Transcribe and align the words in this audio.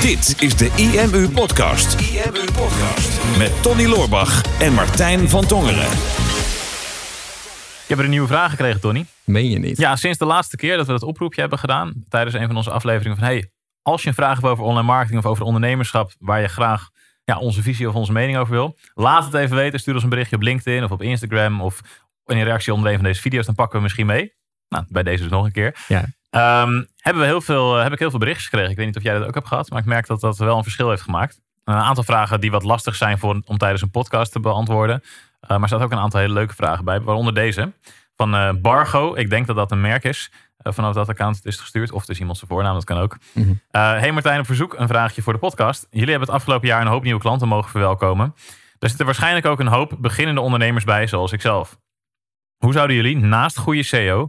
Dit 0.00 0.42
is 0.42 0.56
de 0.56 0.70
IMU 0.76 1.28
Podcast. 1.28 2.00
IMU 2.00 2.44
Podcast. 2.52 3.38
Met 3.38 3.62
Tony 3.62 3.86
Loorbach 3.86 4.60
en 4.60 4.72
Martijn 4.72 5.28
van 5.28 5.46
Tongeren. 5.46 5.90
Ik 7.82 7.88
heb 7.88 7.98
er 7.98 8.04
een 8.04 8.10
nieuwe 8.10 8.26
vraag 8.26 8.50
gekregen, 8.50 8.80
Tony. 8.80 9.06
Meen 9.24 9.50
je 9.50 9.58
niet? 9.58 9.78
Ja, 9.78 9.96
sinds 9.96 10.18
de 10.18 10.24
laatste 10.24 10.56
keer 10.56 10.76
dat 10.76 10.86
we 10.86 10.92
dat 10.92 11.02
oproepje 11.02 11.40
hebben 11.40 11.58
gedaan, 11.58 12.04
tijdens 12.08 12.34
een 12.34 12.46
van 12.46 12.56
onze 12.56 12.70
afleveringen 12.70 13.18
van 13.18 13.26
hey, 13.26 13.50
als 13.82 14.02
je 14.02 14.08
een 14.08 14.14
vraag 14.14 14.34
hebt 14.34 14.46
over 14.46 14.64
online 14.64 14.86
marketing 14.86 15.18
of 15.18 15.26
over 15.26 15.44
ondernemerschap, 15.44 16.12
waar 16.18 16.40
je 16.40 16.48
graag 16.48 16.90
ja, 17.24 17.38
onze 17.38 17.62
visie 17.62 17.88
of 17.88 17.94
onze 17.94 18.12
mening 18.12 18.38
over 18.38 18.52
wil, 18.52 18.78
laat 18.94 19.24
het 19.24 19.34
even 19.34 19.56
weten. 19.56 19.80
Stuur 19.80 19.94
ons 19.94 20.02
een 20.02 20.08
berichtje 20.08 20.36
op 20.36 20.42
LinkedIn 20.42 20.84
of 20.84 20.90
op 20.90 21.02
Instagram 21.02 21.60
of 21.60 21.80
in 22.26 22.42
reactie 22.42 22.74
onder 22.74 22.88
een 22.88 22.96
van 22.96 23.04
deze 23.04 23.20
video's, 23.20 23.46
dan 23.46 23.54
pakken 23.54 23.76
we 23.76 23.82
misschien 23.82 24.06
mee. 24.06 24.34
Nou, 24.68 24.84
bij 24.88 25.02
deze 25.02 25.22
dus 25.22 25.32
nog 25.32 25.44
een 25.44 25.52
keer. 25.52 25.84
Ja. 25.88 26.04
Ehm, 26.30 26.84
hebben 26.96 27.22
we 27.22 27.28
heel 27.28 27.40
veel, 27.40 27.74
heb 27.74 27.92
ik 27.92 27.98
heel 27.98 28.10
veel 28.10 28.18
berichtjes 28.18 28.48
gekregen. 28.48 28.70
Ik 28.70 28.76
weet 28.76 28.86
niet 28.86 28.96
of 28.96 29.02
jij 29.02 29.18
dat 29.18 29.28
ook 29.28 29.34
hebt 29.34 29.48
gehad, 29.48 29.70
maar 29.70 29.80
ik 29.80 29.86
merk 29.86 30.06
dat 30.06 30.20
dat 30.20 30.38
wel 30.38 30.56
een 30.56 30.62
verschil 30.62 30.88
heeft 30.88 31.02
gemaakt. 31.02 31.40
Een 31.64 31.74
aantal 31.74 32.04
vragen 32.04 32.40
die 32.40 32.50
wat 32.50 32.62
lastig 32.62 32.94
zijn 32.94 33.18
voor, 33.18 33.42
om 33.44 33.58
tijdens 33.58 33.82
een 33.82 33.90
podcast 33.90 34.32
te 34.32 34.40
beantwoorden. 34.40 35.02
Uh, 35.02 35.50
maar 35.50 35.60
er 35.60 35.68
staat 35.68 35.80
ook 35.80 35.92
een 35.92 35.98
aantal 35.98 36.20
hele 36.20 36.32
leuke 36.32 36.54
vragen 36.54 36.84
bij, 36.84 37.00
waaronder 37.00 37.34
deze. 37.34 37.72
Van 38.14 38.34
uh, 38.34 38.50
Bargo, 38.60 39.14
ik 39.14 39.30
denk 39.30 39.46
dat 39.46 39.56
dat 39.56 39.70
een 39.70 39.80
merk 39.80 40.04
is. 40.04 40.30
Vanaf 40.58 40.94
dat 40.94 41.08
account 41.08 41.46
is 41.46 41.56
gestuurd. 41.56 41.92
Of 41.92 42.00
het 42.00 42.10
is 42.10 42.18
iemand 42.18 42.38
zijn 42.38 42.50
voornaam, 42.50 42.74
dat 42.74 42.84
kan 42.84 42.98
ook. 42.98 43.16
Uh, 43.34 43.52
hey 43.70 44.12
Martijn, 44.12 44.40
op 44.40 44.46
verzoek 44.46 44.74
een 44.78 44.88
vraagje 44.88 45.22
voor 45.22 45.32
de 45.32 45.38
podcast. 45.38 45.86
Jullie 45.90 46.08
hebben 46.10 46.28
het 46.28 46.36
afgelopen 46.36 46.68
jaar 46.68 46.80
een 46.80 46.86
hoop 46.86 47.02
nieuwe 47.02 47.20
klanten 47.20 47.48
mogen 47.48 47.70
verwelkomen. 47.70 48.34
Er 48.78 48.88
zitten 48.88 49.06
waarschijnlijk 49.06 49.46
ook 49.46 49.60
een 49.60 49.66
hoop 49.66 49.96
beginnende 49.98 50.40
ondernemers 50.40 50.84
bij, 50.84 51.06
zoals 51.06 51.32
ikzelf. 51.32 51.78
Hoe 52.56 52.72
zouden 52.72 52.96
jullie 52.96 53.16
naast 53.16 53.58
goede 53.58 53.82
SEO 53.82 54.28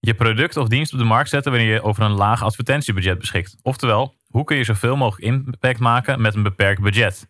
je 0.00 0.14
product 0.14 0.56
of 0.56 0.68
dienst 0.68 0.92
op 0.92 0.98
de 0.98 1.04
markt 1.04 1.28
zetten 1.28 1.52
wanneer 1.52 1.72
je 1.72 1.82
over 1.82 2.02
een 2.02 2.10
laag 2.10 2.42
advertentiebudget 2.42 3.18
beschikt? 3.18 3.56
Oftewel, 3.62 4.14
hoe 4.26 4.44
kun 4.44 4.56
je 4.56 4.64
zoveel 4.64 4.96
mogelijk 4.96 5.24
impact 5.24 5.78
maken 5.78 6.20
met 6.20 6.34
een 6.34 6.42
beperkt 6.42 6.80
budget? 6.80 7.26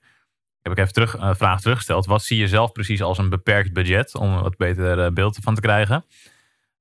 Heb 0.63 0.73
ik 0.73 0.79
even 0.79 0.93
terug, 0.93 1.19
een 1.19 1.37
vraag 1.37 1.61
teruggesteld. 1.61 2.07
Wat 2.07 2.23
zie 2.23 2.39
je 2.39 2.49
zelf 2.49 2.73
precies 2.73 3.03
als 3.03 3.19
een 3.19 3.29
beperkt 3.29 3.73
budget? 3.73 4.15
Om 4.15 4.33
een 4.33 4.43
wat 4.43 4.57
beter 4.57 4.99
uh, 4.99 5.11
beeld 5.11 5.39
van 5.43 5.55
te 5.55 5.61
krijgen. 5.61 6.05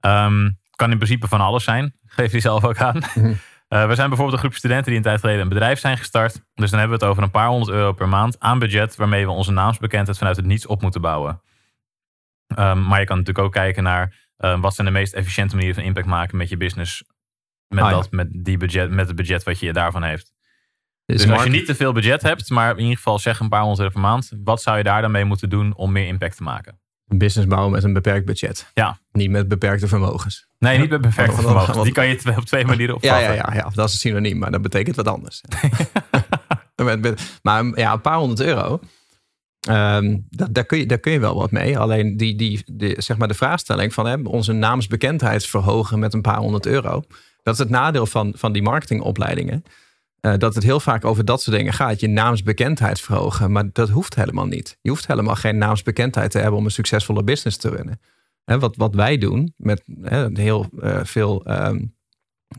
Um, 0.01 0.59
kan 0.75 0.91
in 0.91 0.97
principe 0.97 1.27
van 1.27 1.41
alles 1.41 1.63
zijn. 1.63 1.93
Geef 2.05 2.31
je 2.31 2.39
zelf 2.39 2.63
ook 2.63 2.77
aan. 2.77 2.97
Mhm. 2.97 3.25
Uh, 3.25 3.35
we 3.89 3.95
zijn 3.95 4.07
bijvoorbeeld 4.07 4.31
een 4.31 4.37
groep 4.37 4.53
studenten 4.53 4.85
die 4.85 4.95
een 4.95 5.01
tijd 5.01 5.19
geleden 5.19 5.41
een 5.41 5.49
bedrijf 5.49 5.79
zijn 5.79 5.97
gestart. 5.97 6.41
Dus 6.53 6.69
dan 6.69 6.79
hebben 6.79 6.97
we 6.97 7.03
het 7.03 7.13
over 7.13 7.23
een 7.23 7.31
paar 7.31 7.47
honderd 7.47 7.71
euro 7.71 7.93
per 7.93 8.09
maand 8.09 8.39
aan 8.39 8.59
budget. 8.59 8.95
Waarmee 8.95 9.25
we 9.25 9.31
onze 9.31 9.51
naamsbekendheid 9.51 10.17
vanuit 10.17 10.35
het 10.35 10.45
niets 10.45 10.65
op 10.65 10.81
moeten 10.81 11.01
bouwen. 11.01 11.41
Um, 12.57 12.83
maar 12.87 12.99
je 12.99 13.05
kan 13.05 13.17
natuurlijk 13.17 13.45
ook 13.45 13.53
kijken 13.53 13.83
naar 13.83 14.26
uh, 14.39 14.59
wat 14.61 14.75
zijn 14.75 14.87
de 14.87 14.93
meest 14.93 15.13
efficiënte 15.13 15.53
manieren 15.55 15.75
van 15.77 15.85
impact 15.85 16.07
maken 16.07 16.37
met 16.37 16.49
je 16.49 16.57
business. 16.57 17.03
Met, 17.67 17.83
Ah, 17.83 17.89
ja. 17.89 17.95
dat, 17.95 18.11
met, 18.11 18.27
die 18.31 18.57
budget, 18.57 18.89
met 18.91 19.07
het 19.07 19.15
budget 19.15 19.43
wat 19.43 19.59
je 19.59 19.73
daarvan 19.73 20.03
heeft. 20.03 20.33
Dus, 21.05 21.21
Dus 21.21 21.31
als 21.31 21.43
je 21.43 21.49
niet 21.49 21.65
te 21.65 21.75
veel 21.75 21.91
budget 21.93 22.21
hebt, 22.21 22.49
maar 22.49 22.71
in 22.71 22.81
ieder 22.81 22.95
geval 22.95 23.19
zeg 23.19 23.39
een 23.39 23.49
paar 23.49 23.59
honderd 23.61 23.79
euro 23.79 23.91
per 23.93 24.01
maand. 24.01 24.31
Wat 24.43 24.61
zou 24.61 24.77
je 24.77 24.83
daar 24.83 25.01
dan 25.01 25.11
mee 25.11 25.25
moeten 25.25 25.49
doen 25.49 25.75
om 25.75 25.91
meer 25.91 26.07
impact 26.07 26.37
te 26.37 26.43
maken? 26.43 26.79
een 27.07 27.17
business 27.17 27.47
bouwen 27.49 27.71
met 27.71 27.83
een 27.83 27.93
beperkt 27.93 28.25
budget. 28.25 28.71
Ja. 28.73 28.99
Niet 29.11 29.29
met 29.29 29.47
beperkte 29.47 29.87
vermogens. 29.87 30.47
Nee, 30.59 30.77
niet 30.79 30.89
met 30.89 31.01
beperkte 31.01 31.25
Wat- 31.25 31.35
wat- 31.35 31.43
vermogen. 31.45 31.73
wat- 31.73 31.83
Die 31.83 31.93
kan 31.93 32.07
je 32.07 32.33
op 32.37 32.45
twee 32.45 32.65
manieren 32.65 32.97
Ja, 33.01 33.09
opvatten. 33.13 33.35
ja, 33.35 33.49
ja, 33.49 33.53
ja, 33.53 33.69
dat 33.73 33.87
is 33.87 33.93
een 33.93 33.99
synoniem, 33.99 34.37
maar 34.37 34.51
dat 34.51 34.61
betekent 34.61 34.95
wat 34.95 35.07
anders. 35.07 35.41
Maar 37.41 37.65
ja, 37.79 37.93
een 37.93 38.01
paar 38.01 38.17
honderd 38.17 38.39
euro, 38.47 38.79
ehm, 39.59 40.17
daar, 40.29 40.65
kun 40.65 40.77
je, 40.77 40.85
daar 40.85 40.99
kun 40.99 41.11
je 41.11 41.19
wel 41.19 41.35
wat 41.35 41.51
mee. 41.51 41.79
Alleen 41.79 42.17
die, 42.17 42.35
die, 42.35 42.63
die, 42.71 43.01
zeg 43.01 43.17
maar 43.17 43.27
de 43.27 43.33
vraagstelling 43.33 43.93
van 43.93 44.05
hè, 44.05 44.15
onze 44.23 44.53
naamsbekendheid 44.53 45.45
verhogen 45.45 45.99
met 45.99 46.13
een 46.13 46.21
paar 46.21 46.37
honderd 46.37 46.65
euro. 46.65 47.03
Dat 47.43 47.53
is 47.53 47.59
het 47.59 47.69
nadeel 47.69 48.05
van, 48.05 48.33
van 48.35 48.51
die 48.51 48.61
marketingopleidingen. 48.61 49.63
Eh, 50.19 50.33
dat 50.37 50.55
het 50.55 50.63
heel 50.63 50.79
vaak 50.79 51.05
over 51.05 51.25
dat 51.25 51.41
soort 51.41 51.57
dingen 51.57 51.73
gaat. 51.73 51.99
Je 51.99 52.07
naamsbekendheid 52.07 53.01
verhogen. 53.01 53.51
Maar 53.51 53.69
dat 53.71 53.89
hoeft 53.89 54.15
helemaal 54.15 54.45
niet. 54.45 54.77
Je 54.81 54.89
hoeft 54.89 55.07
helemaal 55.07 55.35
geen 55.35 55.57
naamsbekendheid 55.57 56.31
te 56.31 56.39
hebben 56.39 56.59
om 56.59 56.65
een 56.65 56.71
succesvolle 56.71 57.23
business 57.23 57.57
te 57.57 57.69
runnen. 57.69 57.99
Hè, 58.43 58.59
wat, 58.59 58.75
wat 58.75 58.95
wij 58.95 59.17
doen 59.17 59.53
met 59.57 59.83
hè, 60.01 60.27
heel 60.33 60.69
eh, 60.81 60.99
veel 61.03 61.45
ehm, 61.45 61.85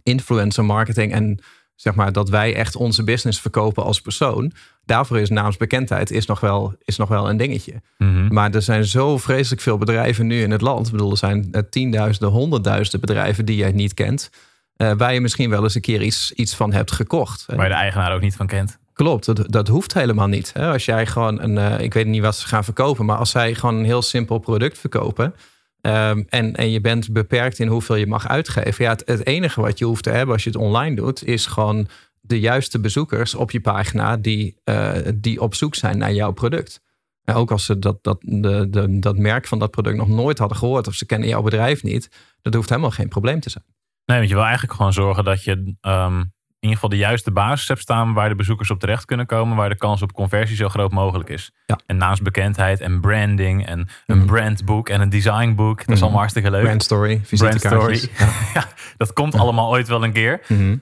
influencer 0.02 0.64
marketing 0.64 1.12
en 1.12 1.42
zeg 1.74 1.94
maar 1.94 2.12
dat 2.12 2.28
wij 2.28 2.54
echt 2.54 2.76
onze 2.76 3.04
business 3.04 3.40
verkopen 3.40 3.84
als 3.84 4.00
persoon. 4.00 4.52
Daarvoor 4.88 5.18
is 5.18 5.28
naamsbekendheid 5.30 6.10
is 6.10 6.26
nog 6.26 6.40
wel, 6.40 6.74
is 6.84 6.96
nog 6.96 7.08
wel 7.08 7.28
een 7.28 7.36
dingetje. 7.36 7.72
Mhm. 7.98 8.34
Maar 8.34 8.50
er 8.54 8.62
zijn 8.62 8.84
zo 8.84 9.18
vreselijk 9.18 9.62
veel 9.62 9.78
bedrijven 9.78 10.26
nu 10.26 10.42
in 10.42 10.50
het 10.50 10.60
land. 10.60 10.86
Ik 10.86 10.92
bedoel, 10.92 11.10
er 11.10 11.16
zijn 11.16 11.48
eh, 11.52 11.62
tienduizenden, 11.70 12.30
honderdduizenden 12.34 13.00
bedrijven 13.00 13.44
die 13.46 13.56
jij 13.56 13.72
niet 13.72 13.94
kent. 13.94 14.30
eh, 14.76 14.92
waar 14.96 15.14
je 15.14 15.20
misschien 15.20 15.50
wel 15.50 15.62
eens 15.62 15.74
een 15.74 15.80
keer 15.80 16.02
iets, 16.02 16.32
iets 16.32 16.54
van 16.54 16.72
hebt 16.72 16.92
gekocht. 16.92 17.44
Waar 17.46 17.62
je 17.62 17.68
de 17.72 17.78
eigenaar 17.78 18.14
ook 18.14 18.20
niet 18.20 18.36
van 18.36 18.46
kent. 18.46 18.78
Klopt, 18.92 19.24
dat, 19.24 19.44
dat 19.52 19.68
hoeft 19.68 19.94
helemaal 19.94 20.26
niet. 20.26 20.52
Hè? 20.52 20.72
Als 20.72 20.84
jij 20.84 21.06
gewoon 21.06 21.42
een, 21.42 21.58
eh, 21.58 21.80
ik 21.80 21.94
weet 21.94 22.06
niet 22.06 22.22
wat 22.22 22.36
ze 22.36 22.46
gaan 22.46 22.64
verkopen, 22.64 23.04
maar 23.04 23.16
als 23.16 23.30
zij 23.30 23.54
gewoon 23.54 23.74
een 23.74 23.84
heel 23.84 24.02
simpel 24.02 24.38
product 24.38 24.78
verkopen. 24.78 25.34
ehm, 25.80 26.22
en, 26.28 26.54
en 26.54 26.70
je 26.70 26.80
bent 26.80 27.12
beperkt 27.12 27.58
in 27.58 27.68
hoeveel 27.68 27.94
je 27.96 28.06
mag 28.06 28.28
uitgeven. 28.28 28.84
Ja, 28.84 28.90
het, 28.90 29.02
het 29.06 29.26
enige 29.26 29.60
wat 29.60 29.78
je 29.78 29.84
hoeft 29.84 30.02
te 30.02 30.10
hebben 30.10 30.34
als 30.34 30.44
je 30.44 30.50
het 30.50 30.58
online 30.58 30.96
doet, 30.96 31.24
is 31.24 31.46
gewoon 31.46 31.88
de 32.28 32.40
juiste 32.40 32.80
bezoekers 32.80 33.34
op 33.34 33.50
je 33.50 33.60
pagina 33.60 34.16
die, 34.16 34.60
eh, 34.64 34.92
die 35.14 35.40
op 35.40 35.54
zoek 35.54 35.74
zijn 35.74 35.98
naar 35.98 36.12
jouw 36.12 36.32
product. 36.32 36.80
En 37.24 37.34
ook 37.34 37.50
als 37.50 37.64
ze 37.64 37.78
dat, 37.78 37.98
dat, 38.02 38.18
de, 38.20 38.66
de, 38.70 38.98
dat 38.98 39.16
merk 39.18 39.46
van 39.46 39.58
dat 39.58 39.70
product 39.70 39.96
nog 39.96 40.08
nooit 40.08 40.38
hadden 40.38 40.56
gehoord 40.58 40.86
of 40.86 40.94
ze 40.94 41.06
kennen 41.06 41.28
jouw 41.28 41.42
bedrijf 41.42 41.82
niet, 41.82 42.10
dat 42.42 42.54
hoeft 42.54 42.68
helemaal 42.68 42.90
geen 42.90 43.08
probleem 43.08 43.40
te 43.40 43.50
zijn. 43.50 43.64
Nee, 44.04 44.16
want 44.16 44.28
je 44.28 44.34
wil 44.34 44.44
eigenlijk 44.44 44.74
gewoon 44.74 44.92
zorgen 44.92 45.24
dat 45.24 45.44
je 45.44 45.74
ehm, 45.80 46.18
in 46.60 46.68
ieder 46.68 46.74
geval 46.74 46.88
de 46.98 47.04
juiste 47.04 47.30
basis 47.30 47.68
hebt 47.68 47.80
staan 47.80 48.12
waar 48.12 48.28
de 48.28 48.34
bezoekers 48.34 48.70
op 48.70 48.80
terecht 48.80 49.04
kunnen 49.04 49.26
komen, 49.26 49.56
waar 49.56 49.68
de 49.68 49.76
kans 49.76 50.02
op 50.02 50.12
conversie 50.12 50.56
zo 50.56 50.68
groot 50.68 50.92
mogelijk 50.92 51.28
is. 51.28 51.52
Ja. 51.66 51.78
En 51.86 51.96
naamsbekendheid 51.96 52.80
en 52.80 53.00
branding 53.00 53.66
en 53.66 53.88
een 54.06 54.16
Mhm. 54.18 54.26
brandboek 54.26 54.88
en 54.88 55.00
een 55.00 55.08
designboek, 55.08 55.78
dat 55.78 55.86
is 55.88 55.92
Mhm. 55.94 56.00
allemaal 56.02 56.18
hartstikke 56.18 56.50
leuk. 56.50 56.62
Brand 56.62 56.82
story, 56.82 57.12
Brand 57.14 57.26
visitekaartjes. 57.26 58.02
story. 58.02 58.30
ja, 58.54 58.68
dat 58.96 59.12
komt 59.12 59.34
allemaal 59.34 59.70
ooit 59.70 59.88
wel 59.88 60.04
een 60.04 60.12
keer. 60.12 60.40
Mhm. 60.48 60.76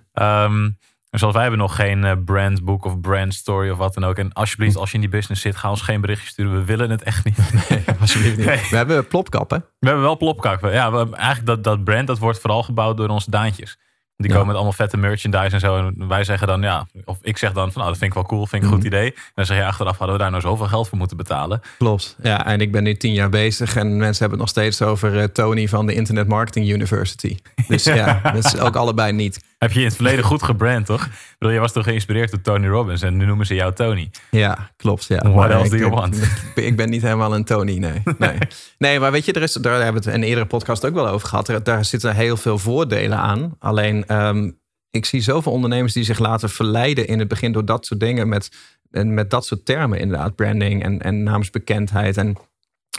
Ehm, 1.11 1.19
zoals 1.19 1.33
wij 1.35 1.43
hebben 1.43 1.61
nog 1.61 1.77
geen 1.77 2.05
eh, 2.05 2.13
brandboek 2.25 2.85
of 2.85 3.01
brand 3.01 3.35
story 3.35 3.71
of 3.71 3.79
wat 3.79 3.95
dan 3.95 4.05
ook. 4.05 4.17
En 4.19 4.33
alsjeblieft, 4.33 4.77
als 4.77 4.89
je 4.89 4.95
in 4.95 5.01
die 5.01 5.11
business 5.11 5.43
zit, 5.43 5.57
ga 5.57 5.71
ons 5.71 5.81
geen 5.83 6.01
berichtje 6.01 6.29
sturen. 6.29 6.53
We 6.53 6.65
willen 6.65 6.91
het 6.91 7.03
echt 7.03 7.25
niet. 7.25 7.39
Alsjeblieft 8.01 8.37
niet. 8.37 8.47
Nee. 8.47 8.61
We 8.71 8.77
hebben 8.77 9.07
plopkappen. 9.07 9.65
We 9.79 9.87
hebben 9.87 10.05
wel 10.05 10.17
plopkakken. 10.17 10.73
Ja, 10.73 10.93
we, 10.93 11.17
eigenlijk 11.17 11.47
dat, 11.47 11.65
dat 11.65 11.85
brand 11.85 12.07
dat 12.07 12.19
wordt 12.19 12.41
vooral 12.41 12.63
gebouwd 12.63 12.97
door 12.97 13.09
onze 13.09 13.31
daantjes. 13.31 13.79
Die 14.17 14.27
Ja. 14.27 14.33
komen 14.33 14.47
met 14.47 14.57
allemaal 14.57 14.77
vette 14.77 14.97
merchandise 14.97 15.55
en 15.55 15.61
zo. 15.61 15.77
En 15.77 16.09
wij 16.09 16.25
zeggen 16.25 16.47
dan, 16.47 16.63
ja, 16.63 16.87
of 17.05 17.19
ik 17.23 17.39
zeg 17.39 17.53
dan 17.53 17.65
van, 17.73 17.81
nou, 17.81 17.89
dat 17.89 17.99
vind 17.99 18.11
ik 18.11 18.15
wel 18.17 18.27
cool, 18.27 18.47
vind 18.47 18.63
ik 18.63 18.69
een 18.69 18.75
goed 18.75 18.85
Mhm. 18.85 18.95
idee. 18.95 19.13
En 19.15 19.21
dan 19.35 19.47
zeg 19.47 19.57
je 19.57 19.65
achteraf, 19.65 19.97
hadden 19.99 20.17
we 20.17 20.23
daar 20.23 20.31
nou 20.31 20.43
zoveel 20.43 20.67
geld 20.67 20.89
voor 20.89 20.99
moeten 20.99 21.17
betalen? 21.17 21.61
Klopt. 21.79 22.17
Ja, 22.23 22.47
en 22.47 22.61
ik 22.61 22.73
ben 22.73 22.83
nu 22.83 22.95
tien 22.97 23.13
jaar 23.13 23.29
bezig 23.29 23.77
en 23.77 23.87
mensen 23.97 24.19
hebben 24.29 24.29
het 24.31 24.39
nog 24.39 24.49
steeds 24.49 24.83
over 24.83 25.19
eh, 25.19 25.25
Tony 25.25 25.69
van 25.69 25.87
de 25.87 25.95
Internet 25.95 26.29
Marketing 26.29 26.69
University. 26.69 27.37
Dus 27.69 27.85
ja, 27.85 28.21
dat 28.33 28.45
is 28.45 28.59
ook 28.59 28.77
allebei 28.77 29.13
niet. 29.13 29.45
Heb 29.59 29.73
je 29.73 29.79
in 29.79 29.85
het 29.85 29.95
verleden 29.95 30.25
goed 30.25 30.43
gebrand, 30.43 30.87
toch? 30.87 31.05
Ik 31.05 31.37
bedoel, 31.39 31.55
je 31.55 31.61
was 31.61 31.73
toch 31.73 31.85
geïnspireerd 31.85 32.31
door 32.31 32.41
Tony 32.41 32.69
Robbins 32.69 33.03
en 33.03 33.17
nu 33.17 33.25
noemen 33.25 33.47
ze 33.47 33.55
jou 33.55 33.75
Tony. 33.75 34.11
Ja, 34.31 34.71
klopt. 34.77 35.05
Ja. 35.05 35.17
What 35.17 35.35
Maar 35.35 35.51
else 35.51 35.71
do 35.71 35.77
you 35.77 35.91
want? 35.91 36.17
Ik, 36.55 36.65
ik 36.65 36.77
ben 36.77 36.91
niet 36.91 37.03
helemaal 37.03 37.35
een 37.35 37.45
Tony, 37.45 37.79
nee. 37.79 38.03
Nee, 38.19 38.39
nee 38.79 39.01
maar 39.01 39.13
weet 39.13 39.25
je, 39.25 39.33
er 39.33 39.43
is, 39.43 39.53
daar 39.53 39.83
hebben 39.83 40.03
we 40.03 40.09
het 40.09 40.17
in 40.17 40.23
een 40.23 40.29
eerdere 40.29 40.47
podcast 40.47 40.87
ook 40.87 40.95
wel 40.95 41.09
over 41.09 41.29
gehad. 41.29 41.49
Er, 41.49 41.63
daar 41.63 41.85
zitten 41.85 42.15
heel 42.15 42.37
veel 42.37 42.59
voordelen 42.59 43.19
aan. 43.19 43.57
Alleen, 43.59 44.07
ehm, 44.07 44.51
ik 44.91 45.05
zie 45.05 45.21
zoveel 45.21 45.53
ondernemers 45.53 45.93
die 45.93 46.05
zich 46.05 46.19
laten 46.19 46.51
verleiden 46.51 47.07
in 47.07 47.19
het 47.19 47.29
begin 47.29 47.53
door 47.53 47.65
dat 47.65 47.87
soort 47.87 48.01
dingen 48.01 48.29
met, 48.29 48.51
en 48.91 49.15
met 49.15 49.31
dat 49.31 49.47
soort 49.47 49.65
termen 49.65 49.99
inderdaad. 49.99 50.35
Branding 50.35 50.83
en, 50.83 51.01
en 51.03 51.23
naamsbekendheid 51.23 52.17
en 52.17 52.37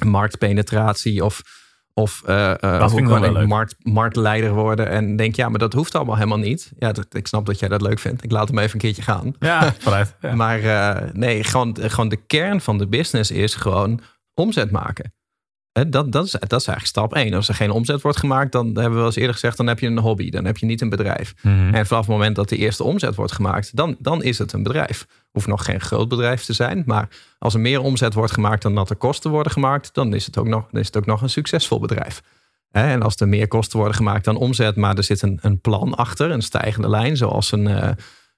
marktpenetratie 0.05 1.25
of, 1.25 1.41
of 1.97 2.21
vind 2.25 2.91
hoe 2.91 2.99
ik 3.01 3.31
wel 3.31 3.47
markt, 3.47 3.75
marktleider 3.83 4.53
worden. 4.53 4.89
En 4.89 5.15
denk, 5.15 5.35
ja, 5.35 5.49
maar 5.49 5.59
dat 5.59 5.73
hoeft 5.73 5.95
allemaal 5.95 6.15
helemaal 6.15 6.37
niet. 6.37 6.71
Ja, 6.79 6.91
dat, 6.91 7.07
ik 7.09 7.27
snap 7.27 7.45
dat 7.45 7.59
jij 7.59 7.69
dat 7.69 7.81
leuk 7.81 7.99
vindt. 7.99 8.23
Ik 8.23 8.31
laat 8.31 8.47
hem 8.47 8.57
even 8.57 8.73
een 8.73 8.79
keertje 8.79 9.01
gaan. 9.01 9.33
Ja. 9.39 9.73
Ja. 10.21 10.35
Maar 10.35 10.59
eh, 10.59 11.09
nee, 11.13 11.43
gewoon, 11.43 11.77
gewoon 11.79 12.09
de 12.09 12.25
kern 12.27 12.61
van 12.61 12.77
de 12.77 12.87
business 12.87 13.31
is 13.31 13.55
gewoon 13.55 14.01
omzet 14.33 14.71
maken. 14.71 15.13
Dat, 15.87 16.11
dat, 16.11 16.25
is, 16.25 16.31
dat 16.31 16.59
is 16.59 16.67
eigenlijk 16.67 16.85
stap 16.85 17.13
één. 17.13 17.33
Als 17.33 17.47
er 17.47 17.55
geen 17.55 17.71
omzet 17.71 18.01
wordt 18.01 18.17
gemaakt, 18.17 18.51
dan 18.51 18.65
hebben 18.65 18.89
we 18.89 18.95
wel 18.95 19.05
eens 19.05 19.15
eerder 19.15 19.33
gezegd, 19.33 19.57
dan 19.57 19.67
heb 19.67 19.79
je 19.79 19.87
een 19.87 19.99
hobby. 19.99 20.29
Dan 20.29 20.45
heb 20.45 20.57
je 20.57 20.65
niet 20.65 20.81
een 20.81 20.89
bedrijf. 20.89 21.33
Mhm. 21.41 21.73
En 21.73 21.85
vanaf 21.85 22.05
het 22.05 22.15
moment 22.15 22.35
dat 22.35 22.49
de 22.49 22.57
eerste 22.57 22.83
omzet 22.83 23.15
wordt 23.15 23.31
gemaakt, 23.31 23.75
dan, 23.75 23.95
dan 23.99 24.23
is 24.23 24.37
het 24.37 24.53
een 24.53 24.63
bedrijf. 24.63 25.07
Hoeft 25.31 25.47
nog 25.47 25.65
geen 25.65 25.81
groot 25.81 26.07
bedrijf 26.07 26.43
te 26.43 26.53
zijn, 26.53 26.83
maar 26.85 27.07
als 27.39 27.53
er 27.53 27.59
meer 27.59 27.81
omzet 27.81 28.13
wordt 28.13 28.31
gemaakt 28.31 28.61
dan 28.61 28.75
dat 28.75 28.89
er 28.89 28.95
kosten 28.95 29.31
worden 29.31 29.51
gemaakt, 29.51 29.93
dan 29.93 30.13
is 30.13 30.25
het 30.25 30.37
ook 30.37 30.47
nog, 30.47 30.67
dan 30.71 30.79
is 30.79 30.85
het 30.85 30.97
ook 30.97 31.05
nog 31.05 31.21
een 31.21 31.29
succesvol 31.29 31.79
bedrijf. 31.79 32.21
En 32.71 33.01
als 33.01 33.15
er 33.15 33.27
meer 33.27 33.47
kosten 33.47 33.77
worden 33.77 33.95
gemaakt 33.95 34.25
dan 34.25 34.37
omzet, 34.37 34.75
maar 34.75 34.95
er 34.95 35.03
zit 35.03 35.21
een, 35.21 35.39
een 35.41 35.61
plan 35.61 35.95
achter, 35.95 36.31
een 36.31 36.41
stijgende 36.41 36.89
lijn, 36.89 37.17
zoals 37.17 37.51
een, 37.51 37.67
eh, 37.67 37.89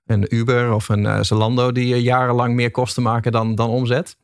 een 0.06 0.36
Uber 0.36 0.74
of 0.74 0.90
een 0.90 1.06
eh, 1.06 1.22
Zalando 1.22 1.72
die 1.72 1.94
eh, 1.94 2.02
jarenlang 2.02 2.56
meer 2.56 2.72
kosten 2.72 3.04
maken 3.04 3.32
dan, 3.32 3.56
dan 3.56 3.70
omzet. 3.70 4.18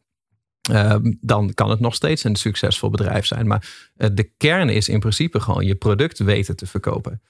Eh, 0.71 0.95
dan 1.21 1.53
kan 1.53 1.69
het 1.69 1.79
nog 1.79 1.95
steeds 1.95 2.23
een 2.23 2.35
succesvol 2.35 2.89
bedrijf 2.89 3.25
zijn. 3.25 3.47
Maar 3.47 3.89
eh, 3.95 4.09
de 4.13 4.31
kern 4.37 4.69
is 4.69 4.89
in 4.89 4.99
principe 4.99 5.39
gewoon 5.39 5.65
je 5.65 5.75
product 5.75 6.19
weten 6.19 6.55
te 6.55 6.67
verkopen. 6.67 7.21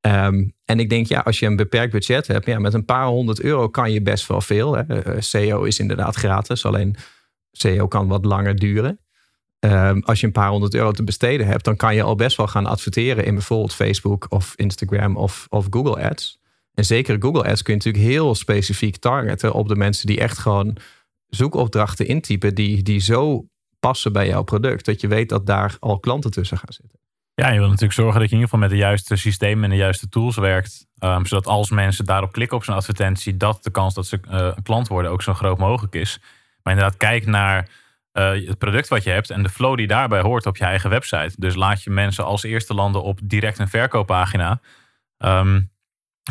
Ehm, 0.00 0.48
en 0.64 0.80
ik 0.80 0.90
denk, 0.90 1.06
ja, 1.06 1.20
als 1.20 1.38
je 1.38 1.46
een 1.46 1.56
beperkt 1.56 1.92
budget 1.92 2.26
hebt, 2.26 2.46
ja, 2.46 2.58
met 2.58 2.74
een 2.74 2.84
paar 2.84 3.06
honderd 3.06 3.40
euro 3.40 3.68
kan 3.68 3.92
je 3.92 4.02
best 4.02 4.26
wel 4.26 4.40
veel. 4.40 4.76
Hè. 4.76 5.20
SEO 5.20 5.62
is 5.62 5.78
inderdaad 5.78 6.16
gratis, 6.16 6.64
alleen 6.64 6.96
SEO 7.52 7.88
kan 7.88 8.08
wat 8.08 8.24
langer 8.24 8.56
duren. 8.56 9.00
Ehm, 9.58 9.98
als 10.00 10.20
je 10.20 10.26
een 10.26 10.32
paar 10.32 10.48
honderd 10.48 10.74
euro 10.74 10.92
te 10.92 11.04
besteden 11.04 11.46
hebt, 11.46 11.64
dan 11.64 11.76
kan 11.76 11.94
je 11.94 12.02
al 12.02 12.14
best 12.14 12.36
wel 12.36 12.46
gaan 12.46 12.66
adverteren 12.66 13.24
in 13.24 13.34
bijvoorbeeld 13.34 13.74
Facebook 13.74 14.26
of 14.28 14.52
Instagram 14.56 15.16
of, 15.16 15.46
of 15.48 15.66
Google 15.70 16.08
Ads. 16.08 16.38
En 16.74 16.84
zeker 16.84 17.16
Google 17.20 17.44
Ads 17.44 17.62
kun 17.62 17.74
je 17.74 17.84
natuurlijk 17.84 18.12
heel 18.14 18.34
specifiek 18.34 18.96
targeten 18.96 19.52
op 19.52 19.68
de 19.68 19.76
mensen 19.76 20.06
die 20.06 20.20
echt 20.20 20.38
gewoon 20.38 20.76
zoekopdrachten 21.28 22.06
intypen 22.06 22.54
die, 22.54 22.82
die 22.82 23.00
zo 23.00 23.46
passen 23.80 24.12
bij 24.12 24.26
jouw 24.26 24.42
product, 24.42 24.84
dat 24.84 25.00
je 25.00 25.08
weet 25.08 25.28
dat 25.28 25.46
daar 25.46 25.76
al 25.80 25.98
klanten 25.98 26.30
tussen 26.30 26.58
gaan 26.58 26.72
zitten. 26.72 26.98
Ja, 27.34 27.48
je 27.48 27.58
wil 27.58 27.66
natuurlijk 27.66 27.92
zorgen 27.92 28.20
dat 28.20 28.30
je 28.30 28.36
in 28.36 28.40
ieder 28.40 28.48
geval 28.48 28.68
met 28.68 28.70
de 28.70 28.84
juiste 28.84 29.16
systemen 29.16 29.64
en 29.64 29.70
de 29.70 29.76
juiste 29.76 30.08
tools 30.08 30.36
werkt. 30.36 30.86
Ehm, 30.98 31.24
zodat 31.24 31.46
als 31.46 31.70
mensen 31.70 32.04
daarop 32.04 32.32
klikken 32.32 32.56
op 32.56 32.64
zo'n 32.64 32.74
advertentie, 32.74 33.36
dat 33.36 33.64
de 33.64 33.70
kans 33.70 33.94
dat 33.94 34.06
ze 34.06 34.20
uh, 34.30 34.32
een 34.56 34.62
klant 34.62 34.88
worden 34.88 35.10
ook 35.10 35.22
zo 35.22 35.34
groot 35.34 35.58
mogelijk 35.58 35.94
is. 35.94 36.20
Maar 36.62 36.72
inderdaad, 36.74 36.98
kijk 36.98 37.26
naar 37.26 37.68
uh, 38.12 38.48
het 38.48 38.58
product 38.58 38.88
wat 38.88 39.04
je 39.04 39.10
hebt 39.10 39.30
en 39.30 39.42
de 39.42 39.48
flow 39.48 39.76
die 39.76 39.86
daarbij 39.86 40.20
hoort 40.20 40.46
op 40.46 40.56
je 40.56 40.64
eigen 40.64 40.90
website. 40.90 41.34
Dus 41.36 41.54
laat 41.54 41.82
je 41.82 41.90
mensen 41.90 42.24
als 42.24 42.42
eerste 42.42 42.74
landen 42.74 43.02
op 43.02 43.18
direct 43.22 43.58
een 43.58 43.68
verkooppagina. 43.68 44.60
Um, 45.18 45.70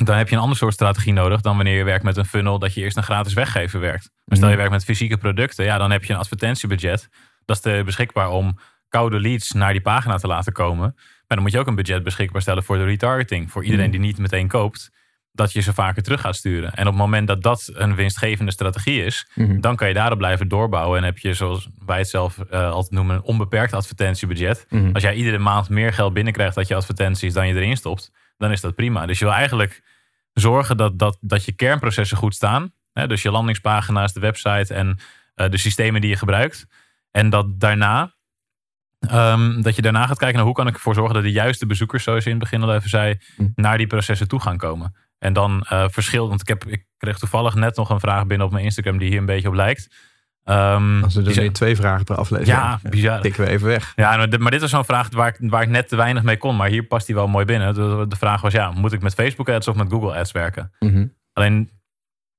dan 0.03 0.17
heb 0.17 0.29
je 0.29 0.35
een 0.35 0.41
ander 0.41 0.57
soort 0.57 0.73
strategie 0.73 1.13
nodig 1.13 1.41
dan 1.41 1.55
wanneer 1.55 1.77
je 1.77 1.83
werkt 1.83 2.03
met 2.03 2.17
een 2.17 2.25
funnel 2.25 2.59
dat 2.59 2.73
je 2.73 2.81
eerst 2.81 2.97
een 2.97 3.03
gratis 3.03 3.33
weggever 3.33 3.79
werkt. 3.79 4.11
Maar 4.25 4.37
stel 4.37 4.49
je 4.49 4.55
mhm. 4.55 4.63
werkt 4.63 4.71
met 4.71 4.83
fysieke 4.83 5.17
producten, 5.17 5.65
ja, 5.65 5.77
dan 5.77 5.91
heb 5.91 6.03
je 6.03 6.13
een 6.13 6.19
advertentiebudget. 6.19 7.09
Dat 7.45 7.65
is 7.65 7.83
beschikbaar 7.83 8.29
om 8.29 8.57
koude 8.89 9.19
leads 9.19 9.51
naar 9.51 9.71
die 9.71 9.81
pagina 9.81 10.17
te 10.17 10.27
laten 10.27 10.53
komen. 10.53 10.93
Maar 10.95 11.37
dan 11.37 11.41
moet 11.41 11.51
je 11.51 11.59
ook 11.59 11.67
een 11.67 11.75
budget 11.75 12.03
beschikbaar 12.03 12.41
stellen 12.41 12.63
voor 12.63 12.77
de 12.77 12.83
retargeting. 12.83 13.51
Voor 13.51 13.63
iedereen 13.63 13.89
mhm. 13.89 13.97
die 13.97 14.05
niet 14.07 14.17
meteen 14.17 14.47
koopt, 14.47 14.91
dat 15.31 15.51
je 15.51 15.61
ze 15.61 15.73
vaker 15.73 16.03
terug 16.03 16.21
gaat 16.21 16.35
sturen. 16.35 16.73
En 16.73 16.87
op 16.87 16.93
het 16.93 17.01
moment 17.01 17.27
dat 17.27 17.43
dat 17.43 17.69
een 17.73 17.95
winstgevende 17.95 18.51
strategie 18.51 19.03
is, 19.03 19.27
mhm. 19.35 19.59
dan 19.59 19.75
kan 19.75 19.87
je 19.87 19.93
daarop 19.93 20.17
blijven 20.17 20.47
doorbouwen. 20.47 20.97
En 20.97 21.03
heb 21.03 21.17
je, 21.17 21.33
zoals 21.33 21.69
wij 21.85 21.97
het 21.97 22.09
zelf 22.09 22.37
uh, 22.37 22.71
altijd 22.71 22.93
noemen, 22.93 23.15
een 23.15 23.23
onbeperkt 23.23 23.73
advertentiebudget. 23.73 24.67
Als 24.93 25.03
jij 25.03 25.15
iedere 25.15 25.37
maand 25.37 25.69
meer 25.69 25.93
geld 25.93 26.13
binnenkrijgt 26.13 26.55
dat 26.55 26.67
je 26.67 26.75
advertenties 26.75 27.33
dan 27.33 27.47
je 27.47 27.53
erin 27.53 27.77
stopt, 27.77 28.11
dan 28.37 28.51
is 28.51 28.61
dat 28.61 28.75
prima. 28.75 29.05
Dus 29.05 29.19
je 29.19 29.25
wil 29.25 29.33
eigenlijk 29.33 29.83
zorgen 30.33 30.77
dat, 30.77 30.99
dat, 30.99 31.17
dat 31.21 31.45
je 31.45 31.51
kernprocessen 31.51 32.17
goed 32.17 32.35
staan. 32.35 32.73
Hè, 32.93 33.07
dus 33.07 33.21
je 33.21 33.31
landingspagina's, 33.31 34.13
de 34.13 34.19
website 34.19 34.73
en 34.73 34.99
uh, 35.35 35.49
de 35.49 35.57
systemen 35.57 36.01
die 36.01 36.09
je 36.09 36.15
gebruikt. 36.15 36.67
En 37.11 37.29
dat 37.29 37.59
daarna, 37.59 38.13
um, 39.11 39.61
dat 39.61 39.75
je 39.75 39.81
daarna 39.81 40.07
gaat 40.07 40.17
kijken 40.17 40.35
naar 40.35 40.45
hoe 40.45 40.55
kan 40.55 40.67
ik 40.67 40.73
ervoor 40.73 40.93
zorgen 40.93 41.13
dat 41.13 41.23
de 41.23 41.31
juiste 41.31 41.65
bezoekers, 41.65 42.03
zoals 42.03 42.23
je 42.23 42.29
in 42.29 42.35
het 42.35 42.49
begin 42.49 42.63
al 42.63 42.75
even 42.75 42.89
zei, 42.89 43.19
hm. 43.35 43.47
naar 43.55 43.77
die 43.77 43.87
processen 43.87 44.27
toe 44.27 44.41
gaan 44.41 44.57
komen. 44.57 44.95
En 45.19 45.33
dan 45.33 45.65
uh, 45.71 45.85
verschil, 45.89 46.27
want 46.27 46.41
ik, 46.41 46.47
heb, 46.47 46.65
ik 46.65 46.85
kreeg 46.97 47.17
toevallig 47.17 47.55
net 47.55 47.75
nog 47.75 47.89
een 47.89 47.99
vraag 47.99 48.25
binnen 48.27 48.47
op 48.47 48.53
mijn 48.53 48.65
Instagram 48.65 48.97
die 48.97 49.09
hier 49.09 49.19
een 49.19 49.25
beetje 49.25 49.47
op 49.47 49.53
lijkt. 49.53 49.95
Um, 50.49 51.03
Als 51.03 51.15
er 51.15 51.23
dus 51.23 51.35
weer 51.35 51.53
twee 51.53 51.75
vragen 51.75 52.05
per 52.05 52.15
aflevering. 52.15 52.57
Ja, 52.57 52.79
bizar. 52.89 53.21
Tikken 53.21 53.43
we 53.43 53.49
even 53.49 53.67
weg. 53.67 53.93
Ja, 53.95 54.27
maar 54.39 54.51
dit 54.51 54.61
was 54.61 54.69
zo'n 54.69 54.85
vraag 54.85 55.09
waar 55.11 55.27
ik, 55.27 55.49
waar 55.49 55.61
ik 55.61 55.69
net 55.69 55.87
te 55.87 55.95
weinig 55.95 56.23
mee 56.23 56.37
kon. 56.37 56.55
Maar 56.55 56.69
hier 56.69 56.83
past 56.83 57.05
die 57.05 57.15
wel 57.15 57.27
mooi 57.27 57.45
binnen. 57.45 57.73
De, 58.09 58.15
vraag 58.15 58.41
was, 58.41 58.53
ja, 58.53 58.71
moet 58.71 58.93
ik 58.93 59.01
met 59.01 59.13
Facebook 59.13 59.49
ads 59.49 59.67
of 59.67 59.75
met 59.75 59.89
Google 59.89 60.15
ads 60.15 60.31
werken? 60.31 60.71
Mhm. 60.79 61.05
Alleen, 61.33 61.69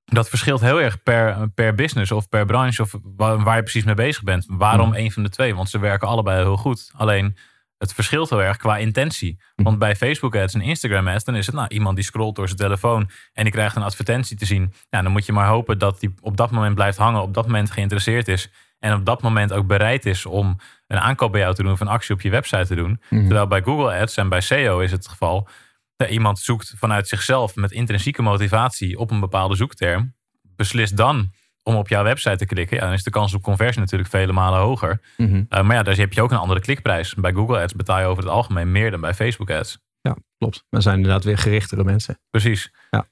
dat 0.04 0.28
verschilt 0.28 0.60
heel 0.60 0.80
erg 0.80 1.02
per, 1.02 1.48
per 1.54 1.74
business 1.74 2.12
of 2.12 2.28
per 2.28 2.46
branche 2.46 2.82
of 2.82 2.94
waar, 3.16 3.42
waar 3.42 3.56
je 3.56 3.62
precies 3.62 3.84
mee 3.84 3.94
bezig 3.94 4.22
bent. 4.22 4.46
Waarom 4.48 4.88
mm. 4.88 4.94
een 4.94 5.12
van 5.12 5.22
de 5.22 5.28
twee? 5.28 5.54
Want 5.54 5.70
ze 5.70 5.78
werken 5.78 6.08
allebei 6.08 6.42
heel 6.42 6.56
goed. 6.56 6.90
Alleen, 6.94 7.36
het 7.78 7.94
verschilt 7.94 8.30
heel 8.30 8.42
erg 8.42 8.56
qua 8.56 8.76
intentie. 8.76 9.38
Hm. 9.54 9.62
Want 9.62 9.78
bij 9.78 9.96
Facebook 9.96 10.36
ads 10.36 10.54
en 10.54 10.60
Instagram 10.60 11.08
ads, 11.08 11.24
dan 11.24 11.34
is 11.36 11.46
het 11.46 11.54
nou 11.54 11.68
iemand 11.68 11.96
die 11.96 12.04
scrolt 12.04 12.36
door 12.36 12.46
zijn 12.46 12.58
telefoon 12.58 13.10
en 13.32 13.42
die 13.42 13.52
krijgt 13.52 13.76
een 13.76 13.82
advertentie 13.82 14.36
te 14.36 14.46
zien. 14.46 14.72
Dan 14.90 15.10
moet 15.10 15.26
je 15.26 15.32
maar 15.32 15.48
hopen 15.48 15.78
dat 15.78 16.00
die 16.00 16.14
op 16.20 16.36
dat 16.36 16.50
moment 16.50 16.74
blijft 16.74 16.98
hangen, 16.98 17.22
op 17.22 17.34
dat 17.34 17.46
moment 17.46 17.70
geïnteresseerd 17.70 18.28
is 18.28 18.50
en 18.78 18.94
op 18.94 19.04
dat 19.04 19.22
moment 19.22 19.52
ook 19.52 19.66
bereid 19.66 20.06
is 20.06 20.26
om 20.26 20.58
een 20.86 20.98
aankoop 20.98 21.32
bij 21.32 21.40
jou 21.40 21.54
te 21.54 21.62
doen 21.62 21.72
of 21.72 21.80
een 21.80 21.88
actie 21.88 22.14
op 22.14 22.20
je 22.20 22.30
website 22.30 22.66
te 22.66 22.74
doen. 22.74 23.02
Hm. 23.08 23.20
Terwijl 23.20 23.46
bij 23.46 23.62
Google 23.62 24.00
ads 24.00 24.16
en 24.16 24.28
bij 24.28 24.40
SEO 24.40 24.78
is 24.78 24.90
het 24.90 25.08
geval 25.08 25.48
dat 25.96 26.08
iemand 26.08 26.38
zoekt 26.38 26.74
vanuit 26.76 27.08
zichzelf 27.08 27.54
met 27.54 27.72
intrinsieke 27.72 28.22
motivatie 28.22 28.98
op 28.98 29.10
een 29.10 29.20
bepaalde 29.20 29.54
zoekterm, 29.54 30.14
beslist 30.56 30.96
dan 30.96 31.32
om 31.66 31.76
op 31.76 31.88
jouw 31.88 32.02
website 32.02 32.36
te 32.36 32.46
klikken, 32.46 32.76
ja, 32.76 32.84
dan 32.84 32.92
is 32.92 33.02
de 33.02 33.10
kans 33.10 33.34
op 33.34 33.42
conversie 33.42 33.80
natuurlijk 33.80 34.10
vele 34.10 34.32
malen 34.32 34.60
hoger. 34.60 35.00
Mhm. 35.16 35.42
Eh, 35.48 35.62
maar 35.62 35.76
ja, 35.76 35.82
daar 35.82 35.96
heb 35.96 36.12
je 36.12 36.22
ook 36.22 36.30
een 36.30 36.36
andere 36.36 36.60
klikprijs. 36.60 37.14
Bij 37.14 37.32
Google 37.32 37.60
Ads 37.60 37.74
betaal 37.74 38.00
je 38.00 38.06
over 38.06 38.22
het 38.22 38.32
algemeen 38.32 38.72
meer 38.72 38.90
dan 38.90 39.00
bij 39.00 39.14
Facebook 39.14 39.50
Ads. 39.50 39.78
Ja, 40.00 40.16
klopt. 40.38 40.64
Maar 40.70 40.82
zijn 40.82 40.96
inderdaad 40.96 41.24
weer 41.24 41.38
gerichtere 41.38 41.84
mensen. 41.84 42.18
Precies. 42.30 42.72
Ja. 42.90 43.08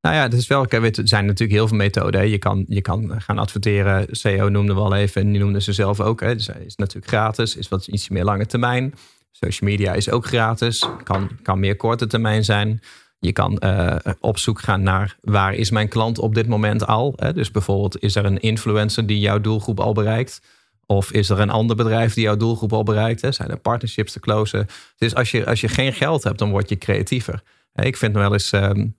Nou 0.00 0.16
ja, 0.16 0.22
het 0.22 0.32
is 0.32 0.46
wel, 0.46 0.66
er 0.66 0.90
zijn 0.94 1.26
natuurlijk 1.26 1.58
heel 1.58 1.68
veel 1.68 1.76
methoden. 1.76 2.28
Je 2.28 2.38
kan, 2.38 2.64
je 2.68 2.80
kan 2.80 3.20
gaan 3.22 3.38
adverteren. 3.38 4.06
CEO 4.10 4.48
noemde 4.48 4.74
we 4.74 4.80
al 4.80 4.94
even 4.94 5.22
en 5.22 5.30
die 5.30 5.40
noemden 5.40 5.62
ze 5.62 5.72
zelf 5.72 6.00
ook. 6.00 6.20
Hè. 6.20 6.34
Dus 6.34 6.48
is 6.48 6.76
natuurlijk 6.76 7.08
gratis, 7.08 7.56
is 7.56 7.68
wat 7.68 7.86
iets 7.86 8.08
meer 8.08 8.24
lange 8.24 8.46
termijn. 8.46 8.94
Social 9.30 9.70
media 9.70 9.92
is 9.92 10.10
ook 10.10 10.26
gratis, 10.26 10.86
kan, 11.02 11.30
kan 11.42 11.60
meer 11.60 11.76
korte 11.76 12.06
termijn 12.06 12.44
zijn. 12.44 12.80
Je 13.20 13.32
kan 13.32 13.62
uh, 13.64 13.96
op 14.20 14.38
zoek 14.38 14.60
gaan 14.60 14.82
naar 14.82 15.16
waar 15.20 15.54
is 15.54 15.70
mijn 15.70 15.88
klant 15.88 16.18
op 16.18 16.34
dit 16.34 16.46
moment 16.48 16.86
al. 16.86 17.12
Hè? 17.16 17.32
Dus 17.32 17.50
bijvoorbeeld 17.50 18.02
is 18.02 18.14
er 18.14 18.24
een 18.24 18.40
influencer 18.40 19.06
die 19.06 19.18
jouw 19.18 19.40
doelgroep 19.40 19.80
al 19.80 19.92
bereikt. 19.92 20.42
Of 20.86 21.12
is 21.12 21.30
er 21.30 21.40
een 21.40 21.50
ander 21.50 21.76
bedrijf 21.76 22.14
die 22.14 22.24
jouw 22.24 22.36
doelgroep 22.36 22.72
al 22.72 22.82
bereikt? 22.82 23.20
Hè? 23.20 23.32
Zijn 23.32 23.50
er 23.50 23.58
partnerships 23.58 24.12
te 24.12 24.20
closen? 24.20 24.66
Dus 24.96 25.14
als 25.14 25.30
je, 25.30 25.46
als 25.46 25.60
je 25.60 25.68
geen 25.68 25.92
geld 25.92 26.24
hebt, 26.24 26.38
dan 26.38 26.50
word 26.50 26.68
je 26.68 26.78
creatiever. 26.78 27.42
Ik 27.74 27.96
vind 27.96 28.14
wel 28.14 28.32
eens 28.32 28.52
um, 28.52 28.60
een 28.60 28.94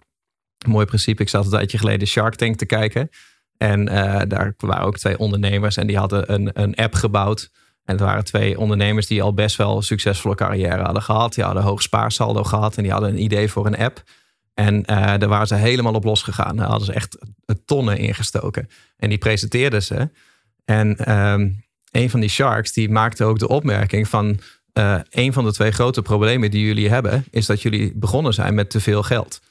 mooi 0.65 0.85
principe. 0.85 1.21
Ik 1.21 1.29
zat 1.29 1.45
een 1.45 1.51
tijdje 1.51 1.77
geleden 1.77 2.07
Shark 2.07 2.35
Tank 2.35 2.56
te 2.56 2.65
kijken. 2.65 3.09
En 3.57 3.81
uh, 3.88 4.21
daar 4.27 4.53
waren 4.57 4.85
ook 4.85 4.97
twee 4.97 5.17
ondernemers 5.17 5.77
en 5.77 5.88
die 5.88 5.97
hadden 5.97 6.33
een, 6.33 6.50
een 6.53 6.75
app 6.75 6.94
gebouwd. 6.94 7.51
En 7.83 7.95
het 7.95 7.99
waren 7.99 8.23
twee 8.23 8.59
ondernemers 8.59 9.07
die 9.07 9.23
al 9.23 9.33
best 9.33 9.55
wel 9.55 9.81
succesvolle 9.81 10.35
carrière 10.35 10.83
hadden 10.83 11.01
gehad. 11.01 11.33
Die 11.33 11.43
hadden 11.43 11.63
hoog 11.63 11.81
spaarsaldo 11.81 12.43
gehad 12.43 12.77
en 12.77 12.83
die 12.83 12.91
hadden 12.91 13.09
een 13.09 13.23
idee 13.23 13.49
voor 13.49 13.65
een 13.65 13.77
app. 13.77 14.03
En 14.53 14.75
uh, 14.75 14.85
daar 14.85 15.27
waren 15.27 15.47
ze 15.47 15.55
helemaal 15.55 15.93
op 15.93 16.03
losgegaan. 16.03 16.55
Daar 16.55 16.67
hadden 16.67 16.85
ze 16.85 16.93
echt 16.93 17.17
tonnen 17.65 17.97
ingestoken. 17.97 18.69
En 18.97 19.09
die 19.09 19.17
presenteerden 19.17 19.83
ze. 19.83 20.09
En 20.65 21.11
um, 21.11 21.63
een 21.91 22.09
van 22.09 22.19
die 22.19 22.29
sharks 22.29 22.73
die 22.73 22.89
maakte 22.89 23.23
ook 23.23 23.39
de 23.39 23.47
opmerking 23.47 24.07
van... 24.07 24.39
Uh, 24.73 24.99
een 25.09 25.33
van 25.33 25.45
de 25.45 25.51
twee 25.51 25.71
grote 25.71 26.01
problemen 26.01 26.51
die 26.51 26.65
jullie 26.65 26.89
hebben... 26.89 27.25
is 27.29 27.45
dat 27.45 27.61
jullie 27.61 27.91
begonnen 27.95 28.33
zijn 28.33 28.53
met 28.53 28.69
te 28.69 28.79
veel 28.79 29.03
geld. 29.03 29.41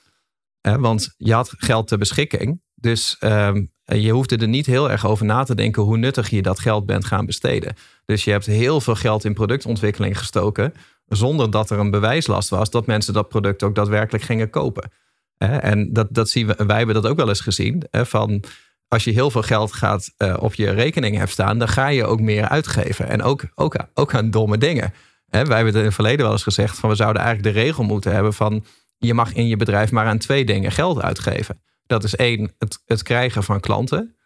Uh, 0.67 0.77
want 0.77 1.15
je 1.17 1.33
had 1.33 1.55
geld 1.57 1.89
ter 1.89 1.99
beschikking. 1.99 2.63
Dus 2.75 3.17
um, 3.21 3.71
je 3.85 4.11
hoefde 4.11 4.37
er 4.37 4.49
niet 4.49 4.67
heel 4.67 4.91
erg 4.91 5.07
over 5.07 5.27
na 5.27 5.45
te 5.45 5.55
denken 5.55 5.83
hoe 5.83 5.97
nuttig 5.97 6.31
je 6.31 6.43
dat 6.43 6.61
geld 6.61 6.87
bent 6.87 7.05
gaan 7.05 7.27
besteden. 7.27 7.75
Dus 8.11 8.25
je 8.25 8.31
hebt 8.31 8.47
heel 8.47 8.81
veel 8.81 8.95
geld 8.95 9.25
in 9.25 9.35
productontwikkeling 9.35 10.19
gestoken, 10.19 10.73
zonder 11.07 11.51
dat 11.51 11.71
er 11.71 11.79
een 11.79 11.91
bewijslast 11.91 12.49
was 12.49 12.71
dat 12.71 12.87
mensen 12.87 13.13
dat 13.13 13.29
product 13.29 13.63
ook 13.63 13.75
daadwerkelijk 13.75 14.25
gingen 14.25 14.51
kopen. 14.51 14.91
En 15.39 15.93
dat, 15.93 16.07
dat 16.11 16.29
zien 16.29 16.47
we, 16.47 16.65
wij 16.67 16.77
hebben 16.77 16.95
dat 16.95 17.07
ook 17.07 17.17
wel 17.17 17.29
eens 17.29 17.41
gezien. 17.41 17.83
Van 17.91 18.45
als 18.89 19.05
je 19.05 19.11
heel 19.11 19.31
veel 19.31 19.43
geld 19.43 19.73
gaat 19.73 20.13
uh, 20.19 20.37
op 20.41 20.55
je 20.55 20.71
rekening 20.71 21.17
hebt 21.17 21.31
staan, 21.31 21.59
dan 21.59 21.69
ga 21.69 21.89
je 21.89 22.05
ook 22.05 22.21
meer 22.21 22.49
uitgeven. 22.49 23.09
En 23.09 23.23
ook, 23.23 23.45
ook, 23.55 23.77
ook 23.95 24.15
aan 24.15 24.31
domme 24.31 24.59
dingen. 24.59 24.93
Wij 25.27 25.41
hebben 25.41 25.67
het 25.67 25.75
in 25.75 25.85
het 25.85 25.95
verleden 25.95 26.25
wel 26.25 26.33
eens 26.33 26.43
gezegd 26.43 26.79
van 26.79 26.89
we 26.89 26.97
zouden 26.97 27.23
eigenlijk 27.23 27.55
de 27.55 27.61
regel 27.61 27.85
moeten 27.85 28.13
hebben 28.13 28.35
van 28.35 28.65
je 28.97 29.15
mag 29.15 29.33
in 29.33 29.47
je 29.47 29.57
bedrijf 29.57 29.91
maar 29.91 30.07
aan 30.07 30.19
twee 30.19 30.45
dingen 30.45 30.73
geld 30.73 31.03
uitgeven. 31.03 31.63
Dat 31.87 32.05
is 32.05 32.17
één, 32.17 32.55
het, 32.59 32.83
het 32.85 33.03
krijgen 33.03 33.43
van 33.43 33.61
klanten. 33.61 34.17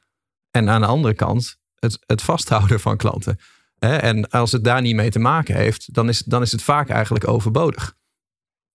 En 0.51 0.71
aan 0.71 0.81
de 0.81 0.87
andere 0.87 1.15
kant, 1.15 1.59
het, 1.79 1.99
het 2.07 2.23
vasthouden 2.23 2.81
van 2.81 2.97
klanten. 2.97 3.39
En 3.91 4.29
als 4.29 4.53
het 4.53 4.65
daar 4.65 4.81
niet 4.81 4.95
mee 4.95 5.11
te 5.11 5.19
maken 5.19 5.55
heeft, 5.55 5.95
dan 5.95 6.09
is, 6.09 6.19
dan 6.19 6.43
is 6.43 6.53
het 6.53 6.63
vaak 6.63 6.89
eigenlijk 6.89 7.29
overbodig. 7.29 7.95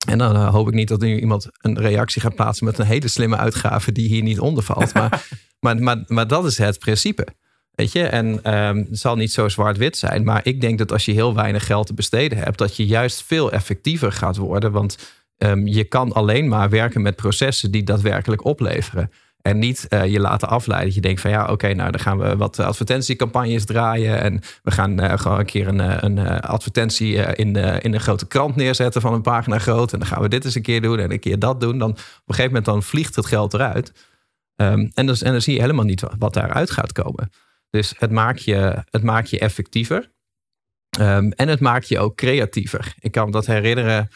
En 0.08 0.18
dan 0.18 0.36
eh, 0.36 0.50
hoop 0.50 0.68
ik 0.68 0.74
niet 0.74 0.88
dat 0.88 1.02
nu 1.02 1.20
iemand 1.20 1.48
een 1.62 1.80
reactie 1.80 2.22
gaat 2.22 2.36
plaatsen 2.36 2.66
met 2.66 2.78
een 2.78 2.86
hele 2.86 3.08
slimme 3.08 3.38
uitgave 3.38 3.92
die 3.92 4.08
hier 4.08 4.24
niet 4.24 4.40
onder 4.40 4.64
valt. 4.64 4.94
Maar, 4.94 5.28
maar, 5.60 5.82
maar, 5.82 6.04
maar 6.08 6.28
dat 6.28 6.46
is 6.46 6.58
het 6.58 6.80
principe. 6.80 7.28
Weet 7.72 7.92
je, 7.92 8.04
en 8.04 8.56
um, 8.56 8.78
het 8.78 9.00
zal 9.00 9.16
niet 9.16 9.32
zo 9.32 9.50
zwart-wit 9.50 9.98
zijn, 9.98 10.24
maar 10.24 10.42
ik 10.44 10.62
denk 10.62 10.78
dat 10.78 10.92
als 10.92 11.06
je 11.06 11.12
heel 11.12 11.36
weinig 11.36 11.66
geld 11.66 11.88
te 11.88 11.94
besteden 11.94 12.38
hebt, 12.38 12.58
dat 12.58 12.76
je 12.76 12.86
juist 12.86 13.24
veel 13.24 13.52
effectiever 13.52 14.12
gaat 14.12 14.38
worden. 14.38 14.72
Want 14.72 14.98
um, 15.38 15.68
je 15.68 15.84
kan 15.84 16.12
alleen 16.12 16.48
maar 16.48 16.70
werken 16.70 17.02
met 17.02 17.16
processen 17.16 17.72
die 17.72 17.84
daadwerkelijk 17.84 18.46
opleveren. 18.46 19.12
En 19.42 19.60
niet 19.60 19.86
uh, 19.90 20.06
je 20.06 20.20
laten 20.20 20.48
afleiden. 20.48 20.88
Dat 20.88 20.96
je 20.96 21.02
denkt 21.02 21.22
van 21.22 21.32
ja, 21.32 21.46
oké, 21.46 21.74
nou 21.74 21.92
dan 21.92 22.00
gaan 22.00 22.18
we 22.18 22.38
wat 22.38 22.60
advertentiecampagnes 22.60 23.66
draaien. 23.66 24.22
En 24.22 24.42
we 24.64 24.72
gaan 24.72 25.04
uh, 25.04 25.18
gewoon 25.18 25.40
een 25.40 25.46
keer 25.46 25.68
een, 25.68 25.80
eh, 25.80 25.98
een 26.00 26.20
advertentie 26.42 27.16
in, 27.16 27.56
in 27.56 27.94
een 27.94 28.00
grote 28.00 28.28
krant 28.28 28.56
neerzetten 28.56 29.02
van 29.02 29.14
een 29.14 29.22
pagina 29.22 29.60
groot. 29.60 29.94
En 29.94 30.00
dan 30.00 30.08
gaan 30.08 30.22
we 30.22 30.28
dit 30.28 30.46
eens 30.46 30.56
een 30.56 30.62
keer 30.62 30.82
doen 30.82 31.00
en 31.00 31.12
een 31.12 31.20
keer 31.20 31.40
dat 31.40 31.62
doen. 31.62 31.78
Dan 31.78 31.90
op 31.90 31.98
een 31.98 32.04
gegeven 32.26 32.46
moment 32.46 32.66
dan 32.66 32.84
vliegt 32.84 33.16
het 33.16 33.26
geld 33.26 33.54
eruit. 33.54 33.92
Um, 34.62 34.92
en, 34.94 35.06
dan 35.06 35.42
zie 35.42 35.54
je 35.54 35.62
helemaal 35.62 35.86
niet 35.86 36.04
wat 36.18 36.34
daaruit 36.34 36.72
gaat 36.72 36.92
komen. 36.92 37.32
Dus 37.70 37.94
het 37.98 38.12
maakt 38.12 38.44
je, 38.44 38.84
het 38.90 39.04
maakt 39.04 39.30
je 39.30 39.40
effectiever. 39.40 40.12
Um, 41.00 41.32
en 41.32 41.48
het 41.48 41.60
maakt 41.60 41.88
je 41.88 42.00
ook 42.00 42.16
creatiever. 42.16 42.94
Ik 43.00 43.12
kan 43.12 43.26
me 43.26 43.32
dat 43.32 43.46
herinneren 43.46 44.10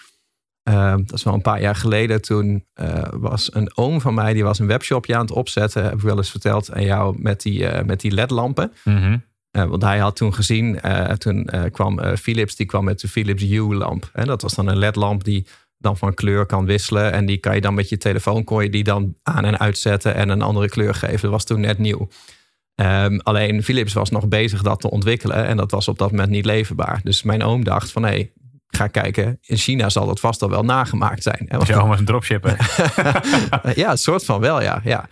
Ehm, 0.63 0.98
dat 1.05 1.17
is 1.17 1.24
wel 1.24 1.34
een 1.34 1.41
paar 1.41 1.62
jaar 1.62 1.75
geleden. 1.75 2.22
Toen 2.22 2.65
uh, 2.82 3.03
was 3.12 3.55
een 3.55 3.77
oom 3.77 4.01
van 4.01 4.13
mij, 4.13 4.34
die 4.34 4.43
was 4.43 4.60
een 4.60 4.67
webshopje 4.67 5.15
aan 5.15 5.22
het 5.22 5.32
opzetten. 5.32 5.84
Heb 5.84 5.93
ik 5.93 6.00
wel 6.00 6.17
eens 6.17 6.32
verteld 6.32 6.74
aan 6.74 6.84
jou 6.84 7.15
met 7.20 7.41
die, 7.41 7.60
uh, 7.60 7.82
met 7.82 8.01
die 8.01 8.12
LED-lampen. 8.12 8.74
Mhm. 8.84 9.17
Uh, 9.58 9.63
want 9.63 9.82
hij 9.82 9.98
had 9.98 10.15
toen 10.15 10.34
gezien, 10.34 10.79
toen 11.17 11.50
kwam 11.72 12.17
Philips, 12.17 12.55
die 12.55 12.65
kwam 12.65 12.84
met 12.84 13.00
de 13.00 13.08
Philips 13.08 13.43
Hue-lamp. 13.43 14.10
Dat 14.13 14.41
was 14.41 14.53
dan 14.53 14.67
een 14.67 14.77
LED-lamp 14.77 15.24
die 15.24 15.46
dan 15.77 15.98
van 15.98 16.13
kleur 16.13 16.46
kan 16.46 16.65
wisselen. 16.65 17.12
En 17.12 17.25
die 17.25 17.38
kan 17.38 17.55
je 17.55 17.62
dan 17.62 17.74
met 17.74 17.89
je 17.89 17.98
telefoon, 17.98 18.43
kon 18.43 18.63
je 18.63 18.70
die 18.70 18.84
dan 18.84 19.15
aan 19.24 19.46
en 19.46 19.60
uitzetten 19.60 20.15
en 20.15 20.29
een 20.29 20.41
andere 20.41 20.70
kleur 20.70 20.93
geven. 20.93 21.22
Dat 21.22 21.32
was 21.32 21.43
toen 21.43 21.60
net 21.60 21.77
nieuw. 21.77 22.08
Um, 22.75 23.20
alleen 23.20 23.63
Philips 23.63 23.93
was 23.93 24.10
nog 24.10 24.27
bezig 24.27 24.62
dat 24.62 24.82
te 24.82 24.89
ontwikkelen 24.89 25.46
en 25.46 25.58
dat 25.58 25.72
was 25.72 25.88
op 25.88 25.98
dat 25.98 26.12
moment 26.12 26.29
niet 26.29 26.46
leverbaar. 26.46 27.00
Dus 27.03 27.24
mijn 27.24 27.43
oom 27.43 27.63
dacht 27.63 27.91
van 27.91 28.03
hé, 28.03 28.10
hey, 28.10 28.32
ga 28.75 28.88
kijken, 28.88 29.39
in 29.42 29.58
China 29.58 29.89
zal 29.89 30.06
dat 30.06 30.20
vast 30.20 30.42
al 30.42 30.50
wel 30.50 30.63
nagemaakt 30.63 31.24
zijn. 31.24 31.46
Hè? 31.48 31.58
Je 31.58 31.82
oom 31.82 31.89
was 31.89 32.00
een 32.00 32.06
dropshipper. 32.06 32.58
ja, 33.75 33.92
een 33.92 33.98
soort 33.98 34.25
van 34.25 34.39
wel, 34.39 34.62
ja. 34.62 34.82
ja. 34.84 35.08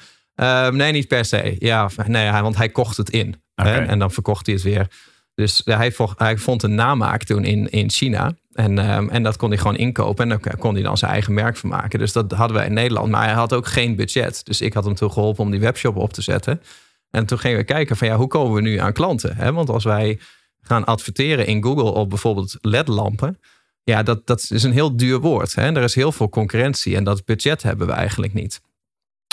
Um, 0.67 0.75
nee, 0.75 0.91
niet 0.91 1.07
per 1.07 1.25
se. 1.25 1.55
Ja, 1.59 1.89
nee, 2.05 2.31
want 2.31 2.57
hij 2.57 2.69
kocht 2.69 2.97
het 2.97 3.09
in. 3.09 3.41
Okay. 3.55 3.73
Hè? 3.73 3.79
En 3.79 3.99
dan 3.99 4.11
verkocht 4.11 4.45
hij 4.45 4.55
het 4.55 4.63
weer. 4.63 4.87
Dus 5.35 5.61
hij, 5.65 5.91
vocht, 5.91 6.19
hij 6.19 6.37
vond 6.37 6.63
een 6.63 6.75
namaak 6.75 7.23
toen 7.23 7.43
in, 7.43 7.69
in 7.69 7.89
China. 7.89 8.33
En, 8.53 8.95
um, 8.95 9.09
en 9.09 9.23
dat 9.23 9.37
kon 9.37 9.49
hij 9.49 9.57
gewoon 9.57 9.77
inkopen. 9.77 10.31
En 10.31 10.39
dan 10.43 10.57
kon 10.59 10.73
hij 10.73 10.83
dan 10.83 10.97
zijn 10.97 11.11
eigen 11.11 11.33
merk 11.33 11.57
van 11.57 11.69
maken. 11.69 11.99
Dus 11.99 12.11
dat 12.11 12.31
hadden 12.31 12.57
wij 12.57 12.65
in 12.65 12.73
Nederland. 12.73 13.09
Maar 13.09 13.23
hij 13.23 13.33
had 13.33 13.53
ook 13.53 13.67
geen 13.67 13.95
budget. 13.95 14.45
Dus 14.45 14.61
ik 14.61 14.73
had 14.73 14.85
hem 14.85 14.95
toen 14.95 15.11
geholpen 15.11 15.43
om 15.43 15.51
die 15.51 15.59
webshop 15.59 15.95
op 15.95 16.13
te 16.13 16.21
zetten. 16.21 16.61
En 17.09 17.25
toen 17.25 17.39
gingen 17.39 17.57
we 17.57 17.63
kijken 17.63 17.97
van 17.97 18.07
ja, 18.07 18.15
hoe 18.15 18.27
komen 18.27 18.53
we 18.53 18.61
nu 18.61 18.77
aan 18.77 18.93
klanten? 18.93 19.35
Hè? 19.35 19.53
Want 19.53 19.69
als 19.69 19.83
wij 19.83 20.19
gaan 20.61 20.85
adverteren 20.85 21.45
in 21.45 21.63
Google 21.63 21.91
op 21.91 22.09
bijvoorbeeld 22.09 22.57
LED-lampen. 22.61 23.39
Ja, 23.83 24.03
dat, 24.03 24.27
dat 24.27 24.47
is 24.49 24.63
een 24.63 24.71
heel 24.71 24.95
duur 24.95 25.19
woord. 25.19 25.55
Hè? 25.55 25.75
Er 25.75 25.83
is 25.83 25.95
heel 25.95 26.11
veel 26.11 26.29
concurrentie 26.29 26.95
en 26.95 27.03
dat 27.03 27.25
budget 27.25 27.63
hebben 27.63 27.87
we 27.87 27.93
eigenlijk 27.93 28.33
niet. 28.33 28.61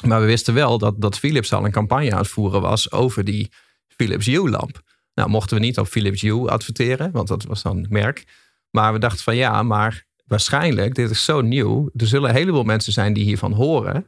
Maar 0.06 0.20
we 0.20 0.26
wisten 0.26 0.54
wel 0.54 0.78
dat, 0.78 1.00
dat 1.00 1.18
Philips 1.18 1.52
al 1.52 1.64
een 1.64 1.70
campagne 1.70 2.12
aan 2.12 2.18
het 2.18 2.32
was 2.35 2.92
over 2.92 3.25
die 3.25 3.50
Philips 3.88 4.26
Hue-lamp. 4.26 4.82
Nou, 5.14 5.30
mochten 5.30 5.56
we 5.56 5.62
niet 5.62 5.78
op 5.78 5.87
Philips 5.87 6.20
Hue 6.20 6.50
adverteren, 6.50 7.11
want 7.11 7.28
dat 7.28 7.44
was 7.44 7.62
dan 7.62 7.87
merk. 7.88 8.25
Maar 8.70 8.92
we 8.92 8.99
dachten 8.99 9.23
van 9.23 9.37
ja, 9.37 9.62
maar 9.62 10.04
waarschijnlijk, 10.26 10.94
dit 10.94 11.11
is 11.11 11.25
zo 11.25 11.40
nieuw. 11.40 11.90
Er 11.97 12.06
zullen 12.06 12.28
een 12.28 12.37
heleboel 12.37 12.62
mensen 12.62 12.92
zijn 12.92 13.12
die 13.12 13.25
hiervan 13.25 13.52
horen. 13.52 14.06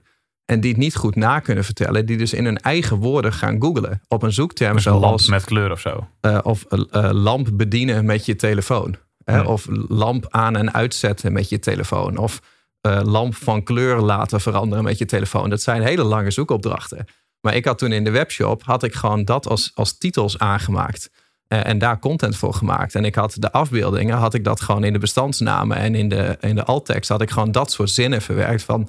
En 0.50 0.60
die 0.60 0.70
het 0.70 0.80
niet 0.80 0.96
goed 0.96 1.16
na 1.16 1.38
kunnen 1.38 1.64
vertellen. 1.64 2.06
Die 2.06 2.16
dus 2.16 2.32
in 2.32 2.44
hun 2.44 2.58
eigen 2.58 2.96
woorden 2.96 3.32
gaan 3.32 3.60
googlen. 3.60 4.02
Op 4.08 4.22
een 4.22 4.32
zoekterm 4.32 4.74
dus 4.74 4.84
een 4.84 4.92
zoals... 4.92 5.20
lamp 5.20 5.30
met 5.30 5.44
kleur 5.44 5.70
of 5.70 5.80
zo. 5.80 6.08
Uh, 6.20 6.38
of 6.42 6.66
uh, 6.70 7.10
lamp 7.12 7.48
bedienen 7.52 8.04
met 8.04 8.26
je 8.26 8.36
telefoon. 8.36 8.96
Hè? 9.24 9.40
Of 9.40 9.66
lamp 9.88 10.26
aan 10.28 10.56
en 10.56 10.74
uitzetten 10.74 11.32
met 11.32 11.48
je 11.48 11.58
telefoon. 11.58 12.16
Of 12.16 12.40
uh, 12.86 13.00
lamp 13.02 13.34
van 13.34 13.62
kleur 13.62 14.00
laten 14.00 14.40
veranderen 14.40 14.84
met 14.84 14.98
je 14.98 15.04
telefoon. 15.04 15.50
Dat 15.50 15.62
zijn 15.62 15.82
hele 15.82 16.02
lange 16.02 16.30
zoekopdrachten. 16.30 17.06
Maar 17.40 17.54
ik 17.54 17.64
had 17.64 17.78
toen 17.78 17.92
in 17.92 18.04
de 18.04 18.10
webshop... 18.10 18.62
had 18.62 18.82
ik 18.82 18.94
gewoon 18.94 19.24
dat 19.24 19.48
als, 19.48 19.70
als 19.74 19.98
titels 19.98 20.38
aangemaakt. 20.38 21.10
en 21.46 21.78
daar 21.78 21.98
content 21.98 22.36
voor 22.36 22.54
gemaakt. 22.54 22.94
En 22.94 23.04
ik 23.04 23.14
had 23.14 23.36
de 23.38 23.52
afbeeldingen... 23.52 24.16
had 24.16 24.34
ik 24.34 24.44
dat 24.44 24.60
gewoon 24.60 24.84
in 24.84 24.92
de 24.92 24.98
bestandsnamen... 24.98 25.76
en 25.76 25.94
in 25.94 26.08
de, 26.08 26.36
in 26.40 26.54
de 26.54 26.64
alttekst 26.64 27.10
had 27.10 27.22
ik 27.22 27.30
gewoon 27.30 27.52
dat 27.52 27.72
soort 27.72 27.90
zinnen 27.90 28.22
verwerkt 28.22 28.62
van 28.62 28.88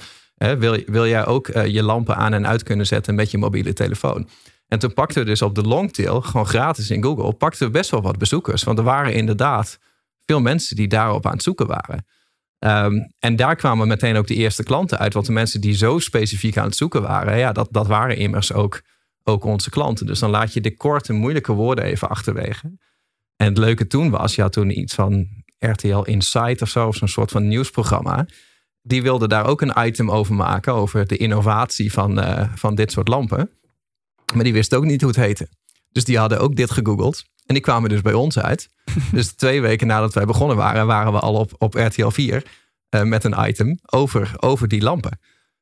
wil, 0.50 0.84
wil 0.86 1.08
jij 1.08 1.26
ook 1.26 1.48
uh, 1.48 1.66
je 1.66 1.84
lampen 1.84 2.16
aan 2.16 2.34
en 2.34 2.48
uit 2.48 2.64
kunnen 2.64 2.86
zetten 2.86 3.16
met 3.16 3.32
je 3.32 3.38
mobiele 3.38 3.74
telefoon? 3.74 4.28
En 4.68 4.80
toen 4.80 4.94
pakten 4.94 5.22
we 5.22 5.30
dus 5.30 5.42
op 5.42 5.56
de 5.56 5.62
longtail, 5.62 6.22
gewoon 6.22 6.48
gratis 6.48 6.90
in 6.90 7.04
Google, 7.04 7.34
pakten 7.34 7.66
we 7.66 7.72
best 7.72 7.90
wel 7.90 8.02
wat 8.02 8.18
bezoekers. 8.18 8.64
Want 8.64 8.78
er 8.78 8.84
waren 8.84 9.14
inderdaad 9.14 9.80
veel 10.26 10.42
mensen 10.42 10.76
die 10.76 10.88
daarop 10.88 11.26
aan 11.26 11.32
het 11.32 11.44
zoeken 11.44 11.68
waren. 11.68 12.06
Um, 12.60 13.14
en 13.20 13.36
daar 13.36 13.56
kwamen 13.56 13.88
meteen 13.88 14.16
ook 14.16 14.28
de 14.28 14.36
eerste 14.36 14.64
klanten 14.64 15.00
uit. 15.00 15.14
Want 15.14 15.26
de 15.26 15.32
mensen 15.32 15.62
die 15.62 15.76
zo 15.76 16.00
specifiek 16.00 16.58
aan 16.58 16.66
het 16.66 16.76
zoeken 16.76 17.02
waren, 17.02 17.38
ja, 17.38 17.52
dat, 17.52 17.68
dat 17.72 17.88
waren 17.88 18.18
immers 18.18 18.54
ook, 18.54 18.82
ook 19.24 19.44
onze 19.44 19.70
klanten. 19.70 20.06
Dus 20.06 20.20
dan 20.20 20.30
laat 20.30 20.54
je 20.54 20.62
de 20.62 20.76
korte, 20.76 21.14
moeilijke 21.14 21.54
woorden 21.54 21.84
even 21.84 22.10
achterwege. 22.10 22.72
En 23.36 23.48
het 23.48 23.58
leuke 23.58 23.88
toen 23.88 24.10
was, 24.10 24.36
je 24.36 24.42
had 24.42 24.54
toen 24.54 24.80
iets 24.80 24.94
van 24.94 25.28
RTL 25.60 26.02
Insight 26.02 26.62
of 26.62 26.70
zo, 26.70 26.88
of 26.88 26.96
zo'n 26.96 27.08
soort 27.08 27.32
van 27.32 27.48
nieuwsprogramma 27.48 28.26
die 28.82 29.02
wilde 29.02 29.28
daar 29.28 29.46
ook 29.46 29.62
een 29.62 29.74
item 29.78 30.12
over 30.12 30.34
maken. 30.34 30.74
Over 30.74 31.08
de 31.08 31.18
innovatie 31.18 31.94
van, 31.94 32.20
uh, 32.20 32.48
van 32.56 32.76
dit 32.76 32.92
soort 32.92 33.08
lampen. 33.08 33.50
Maar 34.34 34.44
die 34.44 34.54
wist 34.54 34.76
ook 34.76 34.86
niet 34.86 35.02
hoe 35.02 35.10
het 35.10 35.20
heette. 35.20 35.50
Dus 35.92 36.04
die 36.04 36.18
hadden 36.18 36.40
ook 36.40 36.56
dit 36.56 36.72
gegoogeld. 36.72 37.24
En 37.46 37.54
die 37.54 37.64
kwamen 37.64 37.90
dus 37.90 38.02
bij 38.02 38.14
ons 38.14 38.40
uit. 38.40 38.70
dus 39.12 39.34
twee 39.34 39.62
weken 39.62 39.88
nadat 39.88 40.14
wij 40.14 40.26
begonnen 40.26 40.58
waren, 40.58 40.86
waren 40.86 41.14
we 41.14 41.20
al 41.20 41.36
op, 41.36 41.56
op 41.58 41.74
RTL 41.74 42.10
4 42.10 42.44
uh, 42.96 43.02
met 43.02 43.24
een 43.24 43.48
item 43.48 43.80
over, 43.86 44.34
over 44.40 44.68
die 44.68 44.82
lampen. 44.82 45.20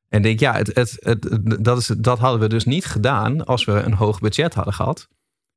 En 0.08 0.22
denk, 0.22 0.40
ja, 0.40 0.54
het, 0.54 0.76
het, 0.76 0.98
het, 1.00 1.64
dat, 1.64 1.78
is, 1.78 1.86
dat 1.86 2.20
hadden 2.20 2.40
we 2.40 2.48
dus 2.48 2.66
niet 2.66 2.86
gedaan 2.86 3.46
als 3.46 3.66
we 3.66 3.72
een 3.72 3.94
hoog 3.94 4.20
budget 4.20 4.54
hadden 4.54 4.74
gehad. 4.74 5.08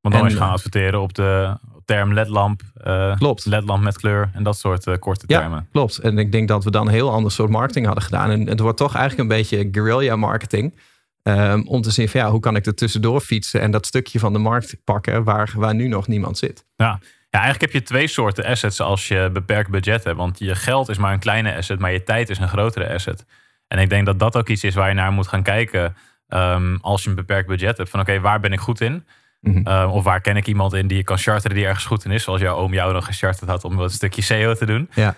Want 0.03 0.15
dan 0.15 0.27
is 0.27 0.35
gaan 0.35 0.51
adverteren 0.51 1.01
op 1.01 1.15
de 1.15 1.57
term 1.85 2.13
ledlamp. 2.13 2.63
Uh, 2.87 3.17
klopt. 3.17 3.47
Ledlamp 3.47 3.83
met 3.83 3.99
kleur 3.99 4.31
en 4.35 4.43
dat 4.43 4.59
soort 4.59 4.87
uh, 4.87 4.95
korte 4.99 5.27
termen. 5.27 5.59
Ja, 5.59 5.67
klopt. 5.73 5.99
En 5.99 6.19
ik 6.19 6.33
denk 6.33 6.49
dat 6.49 6.65
we 6.65 6.71
dan 6.71 6.87
een 6.87 6.93
heel 6.93 7.11
ander 7.11 7.33
soort 7.33 7.51
marketing 7.51 7.87
hadden 7.87 8.05
gedaan. 8.05 8.31
En 8.31 8.47
het 8.47 8.61
wordt 8.61 8.79
toch 8.79 8.95
eigenlijk 8.95 9.31
een 9.31 9.37
beetje 9.37 9.69
guerrilla 9.73 10.17
marketing. 10.17 10.75
Um, 11.23 11.67
om 11.67 11.83
te 11.83 11.91
zien 11.91 12.09
van 12.09 12.21
ja, 12.21 12.31
hoe 12.31 12.41
kan 12.41 12.57
ik 12.57 12.67
er 12.67 12.75
tussendoor 12.75 13.21
fietsen 13.21 13.61
en 13.61 13.71
dat 13.71 13.87
stukje 13.87 14.19
van 14.19 14.33
de 14.33 14.39
markt 14.39 14.77
pakken 14.85 15.25
waar, 15.25 15.53
waar 15.57 15.75
nu 15.75 15.89
nog 15.89 16.09
niemand 16.09 16.39
zit. 16.39 16.65
Ja. 16.77 16.99
ja, 17.31 17.41
eigenlijk 17.41 17.73
heb 17.73 17.83
je 17.83 17.89
twee 17.89 18.07
soorten 18.07 18.45
assets 18.45 18.81
als 18.81 19.09
je 19.09 19.31
beperkt 19.33 19.71
budget 19.71 20.05
hebt. 20.05 20.17
Want 20.17 20.39
je 20.39 20.55
geld 20.55 20.89
is 20.89 20.99
maar 20.99 21.13
een 21.13 21.19
kleine 21.19 21.57
asset, 21.57 21.79
maar 21.79 21.93
je 21.93 22.03
tijd 22.03 22.31
is 22.31 22.39
een 22.39 22.49
grotere 22.49 22.95
asset. 22.95 23.25
En 23.69 23.79
ik 23.79 23.89
denk 23.89 24.07
dat 24.07 24.19
dat 24.19 24.37
ook 24.37 24.49
iets 24.49 24.65
is 24.65 24.75
waar 24.75 24.89
je 24.89 24.95
naar 24.95 25.13
moet 25.13 25.29
gaan 25.29 25.43
kijken 25.43 25.97
um, 26.29 26.79
als 26.81 27.03
je 27.03 27.09
een 27.09 27.15
beperkt 27.15 27.49
budget 27.49 27.77
hebt. 27.77 27.91
Van 27.91 28.01
oké, 28.01 28.11
okay, 28.11 28.23
waar 28.23 28.41
ben 28.41 28.53
ik 28.53 28.61
goed 28.61 28.81
in? 28.81 29.05
Mm 29.43 29.55
-hmm. 29.55 29.69
uh, 29.69 29.95
of 29.95 30.05
waar 30.05 30.21
ken 30.21 30.37
ik 30.37 30.47
iemand 30.47 30.73
in 30.73 30.87
die 30.87 30.97
je 30.97 31.05
kan 31.05 31.19
charteren 31.19 31.57
die 31.57 31.67
ergens 31.67 31.85
goed 31.85 32.05
in 32.05 32.11
is. 32.11 32.23
Zoals 32.23 32.41
jouw 32.41 32.57
oom 32.57 32.73
jou 32.73 32.93
dan 32.93 33.03
gecharterd 33.03 33.51
had 33.51 33.65
om 33.65 33.79
een 33.79 33.91
stukje 33.91 34.23
SEO 34.23 34.55
te 34.55 34.67
doen. 34.67 34.91
Ja. 34.95 35.17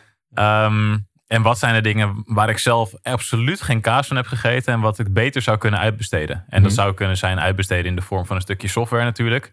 Um, 0.66 1.06
en 1.26 1.42
wat 1.42 1.58
zijn 1.58 1.74
de 1.74 1.80
dingen 1.80 2.22
waar 2.26 2.48
ik 2.48 2.58
zelf 2.58 2.94
absoluut 3.02 3.62
geen 3.62 3.80
kaas 3.80 4.06
van 4.06 4.16
heb 4.16 4.26
gegeten. 4.26 4.72
En 4.72 4.80
wat 4.80 4.98
ik 4.98 5.12
beter 5.12 5.42
zou 5.42 5.58
kunnen 5.58 5.80
uitbesteden. 5.80 6.36
En 6.36 6.42
mm 6.42 6.48
-hmm. 6.50 6.62
dat 6.62 6.72
zou 6.72 6.94
kunnen 6.94 7.16
zijn 7.16 7.40
uitbesteden 7.40 7.84
in 7.84 7.96
de 7.96 8.02
vorm 8.02 8.26
van 8.26 8.36
een 8.36 8.42
stukje 8.42 8.68
software 8.68 9.04
natuurlijk. 9.04 9.52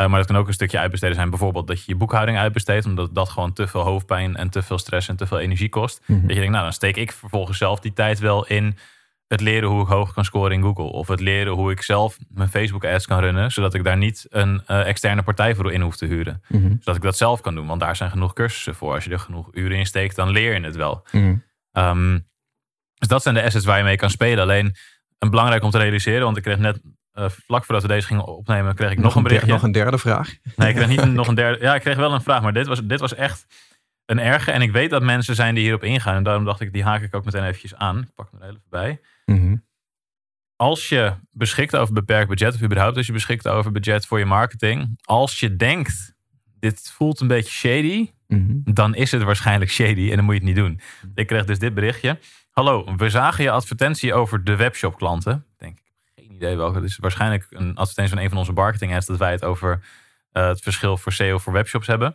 Uh, 0.00 0.06
maar 0.06 0.18
dat 0.18 0.26
kan 0.26 0.36
ook 0.36 0.46
een 0.46 0.52
stukje 0.52 0.78
uitbesteden 0.78 1.16
zijn. 1.16 1.30
Bijvoorbeeld 1.30 1.66
dat 1.66 1.78
je 1.78 1.84
je 1.86 1.96
boekhouding 1.96 2.38
uitbesteedt. 2.38 2.86
Omdat 2.86 3.14
dat 3.14 3.28
gewoon 3.28 3.52
te 3.52 3.66
veel 3.66 3.80
hoofdpijn 3.80 4.36
en 4.36 4.50
te 4.50 4.62
veel 4.62 4.78
stress 4.78 5.08
en 5.08 5.16
te 5.16 5.26
veel 5.26 5.38
energie 5.38 5.68
kost. 5.68 6.00
Mm 6.06 6.16
-hmm. 6.16 6.26
Dat 6.26 6.34
je 6.34 6.36
denkt, 6.36 6.52
nou 6.52 6.64
dan 6.64 6.72
steek 6.72 6.96
ik 6.96 7.12
vervolgens 7.12 7.58
zelf 7.58 7.80
die 7.80 7.92
tijd 7.92 8.18
wel 8.18 8.46
in 8.46 8.76
het 9.26 9.40
leren 9.40 9.68
hoe 9.68 9.82
ik 9.82 9.88
hoog 9.88 10.12
kan 10.12 10.24
scoren 10.24 10.52
in 10.52 10.62
Google. 10.62 10.84
Of 10.84 11.08
het 11.08 11.20
leren 11.20 11.52
hoe 11.52 11.70
ik 11.70 11.82
zelf 11.82 12.18
mijn 12.28 12.48
Facebook 12.48 12.84
ads 12.84 13.06
kan 13.06 13.20
runnen. 13.20 13.52
Zodat 13.52 13.74
ik 13.74 13.84
daar 13.84 13.96
niet 13.96 14.26
een 14.28 14.62
uh, 14.70 14.86
externe 14.86 15.22
partij 15.22 15.54
voor 15.54 15.72
in 15.72 15.80
hoef 15.80 15.96
te 15.96 16.06
huren. 16.06 16.42
Mhm. 16.48 16.60
Mm 16.60 16.68
-hmm. 16.68 16.76
Zodat 16.78 16.96
ik 16.96 17.02
dat 17.02 17.16
zelf 17.16 17.40
kan 17.40 17.54
doen. 17.54 17.66
Want 17.66 17.80
daar 17.80 17.96
zijn 17.96 18.10
genoeg 18.10 18.32
cursussen 18.32 18.74
voor. 18.74 18.94
Als 18.94 19.04
je 19.04 19.10
er 19.10 19.18
genoeg 19.18 19.48
uren 19.52 19.78
in 19.78 19.86
steekt, 19.86 20.16
dan 20.16 20.30
leer 20.30 20.54
je 20.54 20.60
het 20.60 20.76
wel. 20.76 21.06
Mm 21.12 21.42
-hmm. 21.72 21.84
um, 21.84 22.26
dus 22.94 23.08
dat 23.08 23.22
zijn 23.22 23.34
de 23.34 23.42
assets 23.42 23.64
waar 23.64 23.78
je 23.78 23.84
mee 23.84 23.96
kan 23.96 24.10
spelen. 24.10 24.42
Alleen 24.42 24.74
een 25.18 25.30
belangrijk 25.30 25.62
om 25.62 25.70
te 25.70 25.78
realiseren. 25.78 26.24
Want 26.24 26.36
ik 26.36 26.42
kreeg 26.42 26.58
net, 26.58 26.80
uh, 27.14 27.28
vlak 27.28 27.64
voordat 27.64 27.82
we 27.82 27.88
deze 27.88 28.06
gingen 28.06 28.24
opnemen, 28.24 28.74
kreeg 28.74 28.90
ik 28.90 28.96
nog, 28.96 29.04
nog 29.04 29.14
een 29.14 29.22
berichtje. 29.22 29.52
Nog 29.52 29.62
een 29.62 29.72
derde 29.72 29.98
vraag? 29.98 30.34
Nee, 30.56 30.68
ik 30.68 30.74
kreeg 30.74 30.88
niet 30.88 31.04
nog 31.20 31.28
een 31.28 31.34
derde. 31.34 31.64
Ja, 31.64 31.74
ik 31.74 31.80
kreeg 31.80 31.96
wel 31.96 32.12
een 32.12 32.22
vraag. 32.22 32.42
Maar 32.42 32.52
dit 32.52 32.66
was, 32.66 32.80
dit 32.84 33.00
was 33.00 33.14
echt 33.14 33.46
een 34.06 34.18
erge. 34.18 34.50
En 34.50 34.62
ik 34.62 34.72
weet 34.72 34.90
dat 34.90 35.02
mensen 35.02 35.34
zijn 35.34 35.54
die 35.54 35.64
hierop 35.64 35.84
ingaan. 35.84 36.14
En 36.14 36.22
daarom 36.22 36.44
dacht 36.44 36.60
ik, 36.60 36.72
die 36.72 36.84
haak 36.84 37.02
ik 37.02 37.14
ook 37.14 37.24
meteen 37.24 37.44
eventjes 37.44 37.74
aan. 37.74 37.98
Ik 37.98 38.14
pak 38.14 38.28
hem 38.30 38.42
er 38.42 38.48
even 38.48 38.62
bij. 38.68 39.00
Mm 39.26 39.36
-hmm 39.36 39.64
als 40.56 40.88
je 40.88 41.14
beschikt 41.30 41.76
over 41.76 41.94
beperkt 41.94 42.28
budget, 42.28 42.54
of 42.54 42.62
überhaupt 42.62 42.96
als 42.96 43.06
je 43.06 43.12
beschikt 43.12 43.48
over 43.48 43.72
budget 43.72 44.06
voor 44.06 44.18
je 44.18 44.24
marketing, 44.24 44.98
als 45.04 45.40
je 45.40 45.56
denkt, 45.56 46.14
dit 46.58 46.90
voelt 46.90 47.20
een 47.20 47.28
beetje 47.28 47.50
shady, 47.50 48.10
mm 48.26 48.46
-hmm. 48.46 48.74
dan 48.74 48.94
is 48.94 49.10
het 49.10 49.22
waarschijnlijk 49.22 49.70
shady 49.70 50.10
en 50.10 50.16
dan 50.16 50.24
moet 50.24 50.34
je 50.34 50.40
het 50.40 50.48
niet 50.48 50.56
doen. 50.56 50.80
Ik 51.14 51.26
kreeg 51.26 51.44
dus 51.44 51.58
dit 51.58 51.74
berichtje. 51.74 52.18
Hallo, 52.50 52.96
we 52.96 53.10
zagen 53.10 53.44
je 53.44 53.50
advertentie 53.50 54.14
over 54.14 54.44
de 54.44 54.56
webshop 54.56 54.96
klanten. 54.96 55.46
Denk 55.56 55.78
ik, 55.78 55.92
geen 56.14 56.32
idee 56.32 56.56
welke. 56.56 56.76
Het 56.76 56.84
is 56.84 56.96
waarschijnlijk 56.96 57.46
een 57.50 57.76
advertentie 57.76 58.14
van 58.14 58.22
een 58.22 58.28
van 58.28 58.38
onze 58.38 58.52
marketing 58.52 58.94
ads 58.94 59.06
dat 59.06 59.18
wij 59.18 59.30
het 59.30 59.44
over 59.44 59.84
uh, 60.32 60.46
het 60.46 60.60
verschil 60.60 60.96
voor 60.96 61.12
SEO 61.12 61.38
voor 61.38 61.52
webshops 61.52 61.86
hebben. 61.86 62.14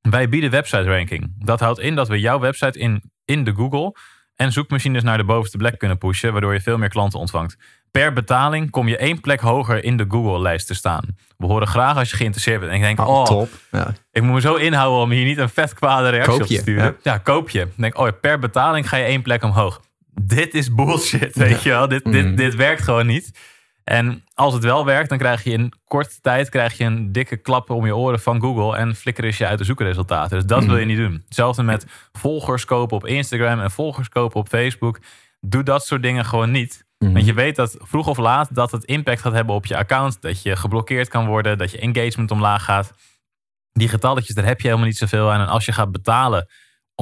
Wij 0.00 0.28
bieden 0.28 0.50
website 0.50 0.82
ranking. 0.82 1.34
Dat 1.38 1.60
houdt 1.60 1.78
in 1.78 1.94
dat 1.94 2.08
we 2.08 2.20
jouw 2.20 2.38
website 2.38 2.78
in, 2.78 3.12
in 3.24 3.44
de 3.44 3.54
Google 3.54 3.96
en 4.36 4.52
zoekmachines 4.52 5.02
naar 5.02 5.16
de 5.16 5.24
bovenste 5.24 5.56
plek 5.56 5.78
kunnen 5.78 5.98
pushen, 5.98 6.32
waardoor 6.32 6.52
je 6.52 6.60
veel 6.60 6.78
meer 6.78 6.88
klanten 6.88 7.18
ontvangt. 7.18 7.56
Per 7.90 8.12
betaling 8.12 8.70
kom 8.70 8.88
je 8.88 8.96
één 8.96 9.20
plek 9.20 9.40
hoger 9.40 9.84
in 9.84 9.96
de 9.96 10.04
Google-lijst 10.08 10.66
te 10.66 10.74
staan. 10.74 11.04
We 11.36 11.46
horen 11.46 11.66
graag 11.66 11.96
als 11.96 12.10
je 12.10 12.16
geïnteresseerd 12.16 12.60
bent. 12.60 12.72
En 12.72 12.76
ik 12.78 12.82
denk, 12.82 13.00
oh, 13.00 13.08
oh 13.08 13.24
top. 13.24 13.48
Ja. 13.70 13.94
ik 14.12 14.22
moet 14.22 14.34
me 14.34 14.40
zo 14.40 14.54
inhouden 14.54 15.00
om 15.00 15.10
hier 15.10 15.24
niet 15.24 15.38
een 15.38 15.48
vet 15.48 15.74
kwade 15.74 16.08
reactie 16.08 16.40
op 16.40 16.46
te 16.46 16.54
sturen. 16.56 16.84
Ja. 16.84 16.94
ja, 17.12 17.18
koop 17.18 17.50
je. 17.50 17.68
Denk, 17.76 17.98
oh, 17.98 18.08
per 18.20 18.38
betaling 18.38 18.88
ga 18.88 18.96
je 18.96 19.04
één 19.04 19.22
plek 19.22 19.42
omhoog. 19.42 19.80
Dit 20.20 20.54
is 20.54 20.74
bullshit, 20.74 21.34
weet 21.36 21.62
je 21.62 21.68
wel. 21.68 21.88
Dit, 21.88 22.04
dit, 22.04 22.24
Mm. 22.24 22.34
dit 22.36 22.54
werkt 22.54 22.82
gewoon 22.82 23.06
niet. 23.06 23.30
En 23.84 24.24
als 24.34 24.54
het 24.54 24.62
wel 24.64 24.84
werkt, 24.84 25.08
dan 25.08 25.18
krijg 25.18 25.44
je 25.44 25.50
in 25.50 25.72
korte 25.84 26.20
tijd 26.20 26.48
krijg 26.48 26.76
je 26.76 26.84
een 26.84 27.12
dikke 27.12 27.36
klap 27.36 27.70
om 27.70 27.86
je 27.86 27.96
oren 27.96 28.20
van 28.20 28.40
Google 28.40 28.76
en 28.76 28.94
flikker 28.94 29.24
is 29.24 29.38
je 29.38 29.46
uit 29.46 29.58
de 29.58 29.64
zoekresultaten. 29.64 30.36
Dus 30.36 30.46
dat 30.46 30.64
wil 30.64 30.76
je 30.76 30.84
niet 30.84 30.96
doen. 30.96 31.22
Hetzelfde 31.24 31.62
met 31.62 31.86
volgers 32.12 32.64
kopen 32.64 32.96
op 32.96 33.06
Instagram 33.06 33.60
en 33.60 33.70
volgers 33.70 34.08
kopen 34.08 34.40
op 34.40 34.48
Facebook. 34.48 34.98
Doe 35.40 35.62
dat 35.62 35.84
soort 35.84 36.02
dingen 36.02 36.24
gewoon 36.24 36.50
niet. 36.50 36.84
Mhm. 36.98 37.12
Want 37.12 37.26
je 37.26 37.34
weet 37.34 37.56
dat 37.56 37.76
vroeg 37.78 38.06
of 38.06 38.18
laat 38.18 38.54
dat 38.54 38.70
het 38.70 38.84
impact 38.84 39.20
gaat 39.20 39.32
hebben 39.32 39.54
op 39.54 39.66
je 39.66 39.76
account. 39.76 40.20
Dat 40.20 40.42
je 40.42 40.56
geblokkeerd 40.56 41.08
kan 41.08 41.26
worden, 41.26 41.58
dat 41.58 41.70
je 41.70 41.78
engagement 41.78 42.30
omlaag 42.30 42.64
gaat. 42.64 42.92
Die 43.72 43.88
getalletjes, 43.88 44.34
daar 44.34 44.44
heb 44.44 44.60
je 44.60 44.66
helemaal 44.66 44.86
niet 44.86 44.98
zoveel 44.98 45.32
aan. 45.32 45.40
En 45.40 45.48
als 45.48 45.64
je 45.64 45.72
gaat 45.72 45.92
betalen 45.92 46.48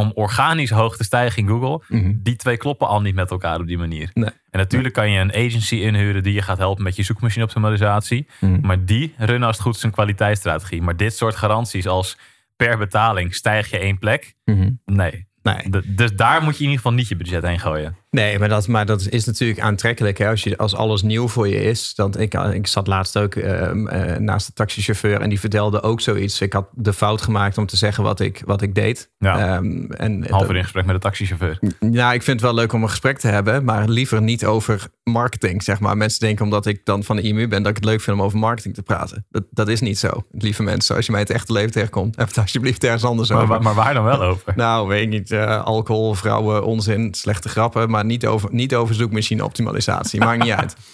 om 0.00 0.12
organisch 0.14 0.70
hoog 0.70 0.96
te 0.96 1.04
stijgen 1.04 1.42
in 1.42 1.48
Google, 1.48 1.82
Mhm. 1.88 2.12
die 2.16 2.36
twee 2.36 2.56
kloppen 2.56 2.88
al 2.88 3.00
niet 3.00 3.14
met 3.14 3.30
elkaar 3.30 3.60
op 3.60 3.66
die 3.66 3.78
manier. 3.78 4.10
Nee. 4.14 4.30
En 4.50 4.58
natuurlijk 4.58 4.94
kan 4.94 5.10
je 5.10 5.20
een 5.20 5.34
agency 5.34 5.74
inhuren 5.76 6.22
die 6.22 6.32
je 6.34 6.42
gaat 6.42 6.58
helpen 6.58 6.82
met 6.84 6.96
je 6.96 7.02
zoekmachine 7.02 7.44
optimalisatie. 7.44 8.26
Mhm. 8.40 8.60
Maar 8.60 8.84
die 8.84 9.14
runnen 9.18 9.46
als 9.48 9.56
het 9.56 9.66
goed 9.66 9.76
is 9.76 9.82
een 9.82 9.90
kwaliteitsstrategie. 9.90 10.82
Maar 10.82 10.96
dit 10.96 11.14
soort 11.16 11.36
garanties 11.36 11.86
als 11.86 12.16
per 12.56 12.78
betaling 12.78 13.34
stijg 13.34 13.70
je 13.70 13.78
één 13.78 13.98
plek. 13.98 14.34
Mhm. 14.44 14.70
Nee. 14.84 15.28
Nee. 15.42 15.70
Dus 15.86 16.12
daar 16.16 16.42
moet 16.42 16.52
je 16.58 16.64
in 16.64 16.70
ieder 16.70 16.76
geval 16.76 16.92
niet 16.92 17.08
je 17.08 17.16
budget 17.16 17.42
heen 17.42 17.58
gooien. 17.60 17.96
Nee, 18.10 18.38
maar 18.38 18.48
dat, 18.48 18.68
maar 18.68 18.86
dat 18.86 19.06
is 19.10 19.24
natuurlijk 19.24 19.60
aantrekkelijk. 19.60 20.18
Hè? 20.18 20.28
Als, 20.28 20.42
je, 20.42 20.56
als 20.56 20.74
alles 20.74 21.02
nieuw 21.02 21.28
voor 21.28 21.48
je 21.48 21.62
is. 21.62 21.94
Dan, 21.94 22.18
ik, 22.18 22.34
ik 22.34 22.66
zat 22.66 22.86
laatst 22.86 23.18
ook 23.18 23.34
ehm, 23.34 23.86
eh, 23.86 24.16
naast 24.16 24.46
de 24.46 24.52
taxichauffeur 24.52 25.20
en 25.20 25.28
die 25.28 25.40
vertelde 25.40 25.82
ook 25.82 26.00
zoiets. 26.00 26.40
Ik 26.40 26.52
had 26.52 26.68
de 26.72 26.92
fout 26.92 27.22
gemaakt 27.22 27.58
om 27.58 27.66
te 27.66 27.76
zeggen 27.76 28.04
wat 28.04 28.20
ik, 28.20 28.42
wat 28.44 28.62
ik 28.62 28.74
deed. 28.74 29.10
Ja. 29.18 29.38
Ehm, 29.38 29.90
en, 29.90 30.26
uur 30.30 30.56
in 30.56 30.62
gesprek 30.62 30.84
met 30.84 30.94
de 30.94 31.00
taxichauffeur. 31.00 31.58
Ja, 31.90 32.12
ik 32.12 32.22
vind 32.22 32.40
het 32.40 32.50
wel 32.50 32.58
leuk 32.58 32.72
om 32.72 32.82
een 32.82 32.88
gesprek 32.88 33.18
te 33.18 33.28
hebben, 33.28 33.64
maar 33.64 33.88
liever 33.88 34.22
niet 34.22 34.44
over 34.44 34.86
marketing, 35.04 35.62
zeg 35.62 35.80
maar. 35.80 35.96
Mensen 35.96 36.20
denken 36.20 36.44
omdat 36.44 36.66
ik 36.66 36.84
dan 36.84 37.04
van 37.04 37.16
de 37.16 37.22
IMU 37.22 37.48
ben, 37.48 37.62
dat 37.62 37.70
ik 37.70 37.76
het 37.76 37.84
leuk 37.84 38.00
vind 38.00 38.16
om 38.16 38.22
over 38.22 38.38
marketing 38.38 38.74
te 38.74 38.82
praten. 38.82 39.26
Dat, 39.30 39.44
dat 39.50 39.68
is 39.68 39.80
niet 39.80 39.98
zo, 39.98 40.08
lieve 40.30 40.62
mensen. 40.62 40.96
Als 40.96 41.06
je 41.06 41.12
mij 41.12 41.20
het 41.20 41.30
echte 41.30 41.52
leven 41.52 41.72
tegenkomt, 41.72 42.16
heb 42.16 42.28
het 42.28 42.38
alsjeblieft 42.38 42.84
ergens 42.84 43.04
anders 43.04 43.28
Maar, 43.28 43.42
over. 43.42 43.48
maar, 43.48 43.62
maar 43.62 43.74
waar 43.74 43.94
dan 43.94 44.04
wel 44.04 44.22
over? 44.22 44.52
Nou, 44.56 44.88
weet 44.88 45.02
ik 45.02 45.08
niet. 45.08 45.30
eh, 45.30 45.64
alcohol, 45.64 46.14
vrouwen, 46.14 46.64
onzin, 46.64 47.14
slechte 47.14 47.48
grappen, 47.48 47.90
maar 47.90 47.99
niet 48.06 48.26
over, 48.26 48.48
niet 48.52 48.74
over 48.74 48.94
zoekmachine 48.94 49.44
optimalisatie. 49.44 50.20
Maakt 50.20 50.42
niet 50.42 50.52
uit. 50.52 50.76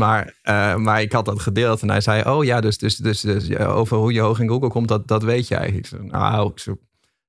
Maar, 0.00 0.34
eh, 0.42 0.74
maar 0.74 1.00
ik 1.00 1.12
had 1.12 1.24
dat 1.24 1.40
gedeeld 1.40 1.82
en 1.82 1.90
hij 1.90 2.00
zei, 2.00 2.22
oh 2.30 2.44
ja, 2.44 2.60
dus, 2.60 2.78
dus, 2.78 2.96
dus, 2.96 3.20
dus 3.20 3.56
over 3.56 3.96
hoe 3.96 4.12
je 4.12 4.20
hoog 4.20 4.40
in 4.40 4.48
Google 4.48 4.68
komt, 4.68 4.88
dat, 4.88 5.08
dat 5.08 5.22
weet 5.22 5.48
jij. 5.48 5.68
Ik 5.68 5.86
zei, 5.86 6.02
nou, 6.02 6.52
ik 6.54 6.76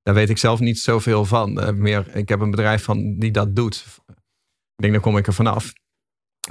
daar 0.02 0.14
weet 0.14 0.30
ik 0.30 0.38
zelf 0.38 0.60
niet 0.60 0.78
zoveel 0.78 1.24
van. 1.24 1.60
Eh, 1.60 1.72
meer, 1.72 2.16
ik 2.16 2.28
heb 2.28 2.40
een 2.40 2.50
bedrijf 2.50 2.84
van 2.84 3.18
die 3.18 3.30
dat 3.30 3.56
doet. 3.56 3.84
Ik 4.06 4.14
denk, 4.76 4.92
dan 4.92 5.02
kom 5.02 5.16
ik 5.16 5.26
er 5.26 5.32
vanaf. 5.32 5.72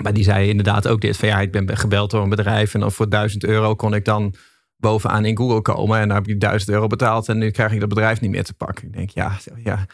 Maar 0.02 0.14
die 0.14 0.24
zei 0.24 0.50
inderdaad 0.50 0.88
ook 0.88 1.02
dit. 1.02 1.18
Van 1.18 1.28
ja, 1.28 1.40
ik 1.40 1.52
ben 1.52 1.78
gebeld 1.78 2.12
door 2.12 2.24
een 2.24 2.30
bedrijf. 2.30 2.74
En 2.74 2.80
dan 2.80 2.92
voor 2.92 3.10
1000 3.10 3.44
euro 3.44 3.76
kon 3.76 3.94
ik 3.94 4.06
dan 4.06 4.34
bovenaan 4.78 5.26
in 5.26 5.38
Google 5.38 5.62
komen. 5.62 6.00
En 6.00 6.08
dan 6.08 6.18
heb 6.18 6.28
ik 6.28 6.40
1000 6.40 6.72
euro 6.72 6.88
betaald. 6.88 7.30
En 7.30 7.38
nu 7.38 7.52
krijg 7.52 7.72
ik 7.72 7.80
dat 7.80 7.90
bedrijf 7.90 8.22
niet 8.22 8.32
meer 8.32 8.44
te 8.44 8.54
pakken. 8.54 8.88
Ik 8.88 8.94
denk, 8.94 9.10
ja, 9.10 9.38
ja 9.64 9.86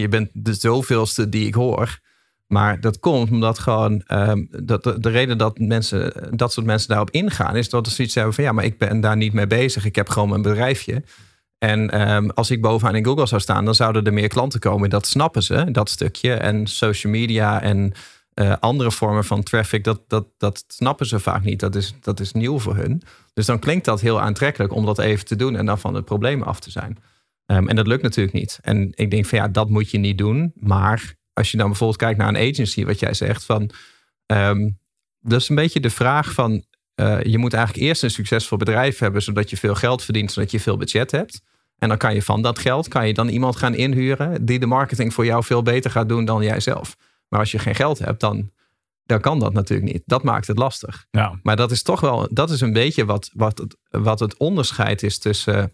je 0.00 0.08
bent 0.08 0.30
de 0.32 0.54
zoveelste 0.54 1.28
die 1.28 1.46
ik 1.46 1.54
hoor. 1.54 1.98
Maar 2.46 2.80
dat 2.80 2.98
komt 3.00 3.30
omdat 3.30 3.58
gewoon 3.58 4.02
ehm, 4.06 4.44
dat 4.50 4.84
de, 4.84 5.00
de 5.00 5.08
reden 5.08 5.38
dat 5.38 5.58
mensen, 5.58 6.12
dat 6.36 6.52
soort 6.52 6.66
mensen 6.66 6.88
daarop 6.88 7.10
ingaan, 7.10 7.56
is 7.56 7.68
dat 7.68 7.88
ze 7.88 7.94
zoiets 7.94 8.14
hebben 8.14 8.34
van 8.34 8.44
ja, 8.44 8.52
maar 8.52 8.64
ik 8.64 8.78
ben 8.78 9.00
daar 9.00 9.16
niet 9.16 9.32
mee 9.32 9.46
bezig. 9.46 9.84
Ik 9.84 9.96
heb 9.96 10.08
gewoon 10.08 10.28
mijn 10.28 10.42
bedrijfje. 10.42 11.02
En 11.58 11.90
ehm, 11.90 12.28
als 12.28 12.50
ik 12.50 12.60
bovenaan 12.60 12.94
in 12.94 13.04
Google 13.04 13.26
zou 13.26 13.40
staan, 13.40 13.64
dan 13.64 13.74
zouden 13.74 14.04
er 14.04 14.12
meer 14.12 14.28
klanten 14.28 14.60
komen. 14.60 14.90
Dat 14.90 15.06
snappen 15.06 15.42
ze, 15.42 15.70
dat 15.70 15.90
stukje. 15.90 16.34
En 16.34 16.66
social 16.66 17.12
media 17.12 17.62
en 17.62 17.92
eh, 18.34 18.54
andere 18.60 18.90
vormen 18.90 19.24
van 19.24 19.42
traffic, 19.42 19.84
dat, 19.84 20.00
dat, 20.08 20.26
dat 20.38 20.64
snappen 20.68 21.06
ze 21.06 21.20
vaak 21.20 21.44
niet. 21.44 21.60
Dat 21.60 21.74
is, 21.74 21.94
dat 22.00 22.20
is 22.20 22.32
nieuw 22.32 22.58
voor 22.58 22.76
hun. 22.76 23.02
Dus 23.32 23.46
dan 23.46 23.58
klinkt 23.58 23.84
dat 23.84 24.00
heel 24.00 24.20
aantrekkelijk 24.20 24.72
om 24.72 24.84
dat 24.84 24.98
even 24.98 25.24
te 25.24 25.36
doen 25.36 25.56
en 25.56 25.66
dan 25.66 25.78
van 25.78 25.94
het 25.94 26.04
probleem 26.04 26.42
af 26.42 26.60
te 26.60 26.70
zijn. 26.70 26.98
Ehm, 27.46 27.68
en 27.68 27.76
dat 27.76 27.86
lukt 27.86 28.02
natuurlijk 28.02 28.36
niet. 28.36 28.58
En 28.62 28.92
ik 28.94 29.10
denk 29.10 29.26
van 29.26 29.38
ja, 29.38 29.48
dat 29.48 29.68
moet 29.68 29.90
je 29.90 29.98
niet 29.98 30.18
doen. 30.18 30.52
Maar 30.54 31.14
als 31.36 31.50
je 31.50 31.56
dan 31.56 31.66
bijvoorbeeld 31.66 31.98
kijkt 31.98 32.18
naar 32.18 32.28
een 32.28 32.50
agency, 32.50 32.84
wat 32.84 32.98
jij 32.98 33.14
zegt, 33.14 33.44
van 33.44 33.70
ehm, 34.26 34.70
dat 35.20 35.40
is 35.40 35.48
een 35.48 35.56
beetje 35.56 35.80
de 35.80 35.90
vraag 35.90 36.32
van 36.32 36.64
eh, 36.94 37.22
je 37.22 37.38
moet 37.38 37.54
eigenlijk 37.54 37.86
eerst 37.86 38.02
een 38.02 38.10
succesvol 38.10 38.58
bedrijf 38.58 38.98
hebben, 38.98 39.22
zodat 39.22 39.50
je 39.50 39.56
veel 39.56 39.74
geld 39.74 40.02
verdient, 40.02 40.32
zodat 40.32 40.50
je 40.50 40.60
veel 40.60 40.76
budget 40.76 41.10
hebt. 41.10 41.42
En 41.78 41.88
dan 41.88 41.98
kan 41.98 42.14
je 42.14 42.22
van 42.22 42.42
dat 42.42 42.58
geld 42.58 42.88
kan 42.88 43.06
je 43.06 43.14
dan 43.14 43.28
iemand 43.28 43.56
gaan 43.56 43.74
inhuren 43.74 44.44
die 44.44 44.58
de 44.58 44.66
marketing 44.66 45.14
voor 45.14 45.24
jou 45.24 45.44
veel 45.44 45.62
beter 45.62 45.90
gaat 45.90 46.08
doen 46.08 46.24
dan 46.24 46.42
jij 46.42 46.60
zelf. 46.60 46.96
Maar 47.28 47.40
als 47.40 47.50
je 47.50 47.58
geen 47.58 47.74
geld 47.74 47.98
hebt, 47.98 48.20
dan, 48.20 48.50
dan 49.04 49.20
kan 49.20 49.38
dat 49.38 49.52
natuurlijk 49.52 49.92
niet. 49.92 50.02
Dat 50.06 50.22
maakt 50.22 50.46
het 50.46 50.58
lastig. 50.58 51.06
Ja. 51.10 51.38
Maar 51.42 51.56
dat 51.56 51.70
is 51.70 51.82
toch 51.82 52.00
wel, 52.00 52.28
dat 52.30 52.50
is 52.50 52.60
een 52.60 52.72
beetje 52.72 53.04
wat, 53.04 53.30
wat, 53.32 53.58
het, 53.58 53.76
wat 53.90 54.20
het 54.20 54.36
onderscheid 54.36 55.02
is 55.02 55.18
tussen 55.18 55.72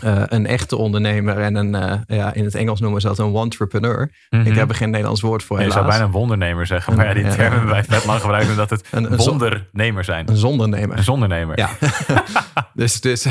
eh, 0.00 0.22
een 0.26 0.46
echte 0.46 0.76
ondernemer 0.76 1.38
en 1.38 1.54
een, 1.54 1.74
eh, 1.74 2.00
ja, 2.06 2.32
in 2.34 2.44
het 2.44 2.54
Engels 2.54 2.80
noemen 2.80 3.00
ze 3.00 3.06
dat 3.06 3.18
een 3.18 3.34
entrepreneur. 3.34 4.12
Mhm. 4.30 4.46
Ik 4.46 4.54
heb 4.54 4.68
er 4.68 4.74
geen 4.74 4.90
Nederlands 4.90 5.20
woord 5.20 5.42
voor. 5.42 5.62
je 5.62 5.70
zou 5.70 5.86
bijna 5.86 6.04
een 6.04 6.10
wondernemer 6.10 6.66
zeggen. 6.66 6.96
Maar 6.96 7.06
ja, 7.06 7.14
die 7.14 7.24
Ja. 7.24 7.30
term 7.34 7.52
hebben 7.52 7.70
wij 7.70 7.84
vet 7.84 8.04
lang 8.04 8.20
gebruikt 8.20 8.50
omdat 8.50 8.70
het 8.70 8.88
Een- 8.90 9.16
wondernemer 9.16 10.04
zijn. 10.04 10.28
Een 10.28 10.36
zondernemer. 10.36 10.96
Een 10.96 11.04
zondernemer. 11.04 11.58
Ja. 11.58 11.70
dus, 12.74 13.00
dus, 13.00 13.26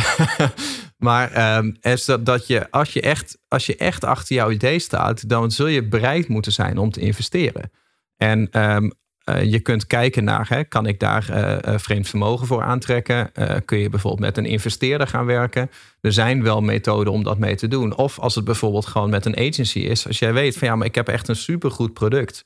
maar 0.98 1.32
ehm, 1.32 1.72
is 1.82 2.06
dat, 2.06 2.26
dat 2.26 2.48
je, 2.48 2.72
als, 2.72 2.94
je 2.94 3.02
echt, 3.02 3.38
als 3.48 3.66
je 3.66 3.76
echt 3.76 4.04
achter 4.04 4.36
jouw 4.36 4.50
idee 4.52 4.80
staat, 4.80 5.30
dan 5.30 5.52
zul 5.52 5.68
je 5.68 5.88
bereid 5.88 6.28
moeten 6.28 6.52
zijn 6.52 6.78
om 6.78 6.92
te 6.92 7.00
investeren. 7.00 7.72
En 8.18 8.48
ehm, 8.52 8.84
eh, 8.84 8.90
je 9.24 9.60
kunt 9.60 9.88
kijken 9.88 10.24
naar, 10.24 10.50
hè, 10.50 10.64
kan 10.64 10.86
ik 10.86 11.00
daar 11.00 11.30
eh, 11.30 11.74
eh, 11.74 11.80
vreemd 11.80 12.08
vermogen 12.08 12.48
voor 12.48 12.62
aantrekken? 12.62 13.34
Eh, 13.34 13.56
kun 13.66 13.78
je 13.78 13.90
bijvoorbeeld 13.90 14.24
met 14.24 14.38
een 14.38 14.52
investeerder 14.52 15.08
gaan 15.08 15.26
werken? 15.26 15.72
Er 16.02 16.14
zijn 16.14 16.44
wel 16.44 16.62
methoden 16.62 17.14
om 17.14 17.24
dat 17.24 17.38
mee 17.38 17.56
te 17.56 17.68
doen. 17.68 17.96
Of 17.96 18.20
als 18.20 18.36
het 18.36 18.46
bijvoorbeeld 18.46 18.86
gewoon 18.86 19.10
met 19.10 19.26
een 19.26 19.38
agency 19.38 19.80
is. 19.80 20.08
Als 20.08 20.20
jij 20.20 20.34
weet 20.34 20.58
van 20.58 20.68
ja, 20.68 20.76
maar 20.76 20.88
ik 20.88 20.96
heb 20.96 21.08
echt 21.08 21.28
een 21.28 21.36
supergoed 21.36 21.94
product. 21.94 22.46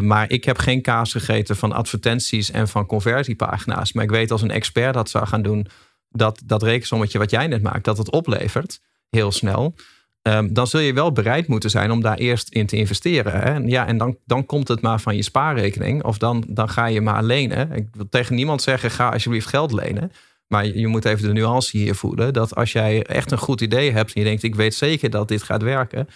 Maar 0.00 0.30
ik 0.30 0.44
heb 0.44 0.58
geen 0.58 0.82
kaas 0.82 1.12
gegeten 1.12 1.56
van 1.56 1.72
advertenties 1.72 2.50
en 2.50 2.68
van 2.68 2.86
conversiepagina's. 2.86 3.92
Maar 3.92 4.04
ik 4.04 4.10
weet 4.10 4.30
als 4.30 4.42
een 4.42 4.50
expert 4.50 4.94
dat 4.94 5.10
zou 5.10 5.26
gaan 5.26 5.42
doen, 5.42 5.66
dat 6.08 6.42
dat 6.44 6.62
rekensommetje 6.62 7.18
wat 7.18 7.30
jij 7.30 7.46
net 7.46 7.62
maakt, 7.62 7.84
dat 7.84 7.98
het 7.98 8.10
oplevert 8.10 8.80
heel 9.10 9.32
snel. 9.32 9.74
Um, 10.22 10.52
dan 10.52 10.66
zul 10.66 10.80
je 10.80 10.92
wel 10.92 11.12
bereid 11.12 11.46
moeten 11.46 11.70
zijn 11.70 11.90
om 11.90 12.00
daar 12.00 12.16
eerst 12.16 12.48
in 12.48 12.66
te 12.66 12.76
investeren. 12.76 13.32
Hè? 13.32 13.38
En 13.38 13.68
ja, 13.68 13.86
en 13.86 13.98
dan, 13.98 14.16
dan 14.24 14.46
komt 14.46 14.68
het 14.68 14.80
maar 14.80 15.00
van 15.00 15.16
je 15.16 15.22
spaarrekening. 15.22 16.04
Of 16.04 16.18
dan, 16.18 16.44
dan 16.48 16.68
ga 16.68 16.86
je 16.86 17.00
maar 17.00 17.22
lenen. 17.22 17.72
Ik 17.72 17.88
wil 17.92 18.08
tegen 18.08 18.34
niemand 18.34 18.62
zeggen, 18.62 18.90
ga 18.90 19.08
alsjeblieft 19.08 19.46
geld 19.46 19.72
lenen. 19.72 20.12
Maar 20.46 20.66
je 20.66 20.86
moet 20.86 21.04
even 21.04 21.22
de 21.22 21.32
nuance 21.32 21.76
hier 21.76 21.94
voelen. 21.94 22.32
Dat 22.32 22.54
als 22.54 22.72
jij 22.72 23.02
echt 23.02 23.30
een 23.30 23.38
goed 23.38 23.60
idee 23.60 23.90
hebt 23.90 24.12
en 24.12 24.20
je 24.20 24.26
denkt, 24.26 24.42
ik 24.42 24.54
weet 24.54 24.74
zeker 24.74 25.10
dat 25.10 25.28
dit 25.28 25.42
gaat 25.42 25.62
werken 25.62 26.08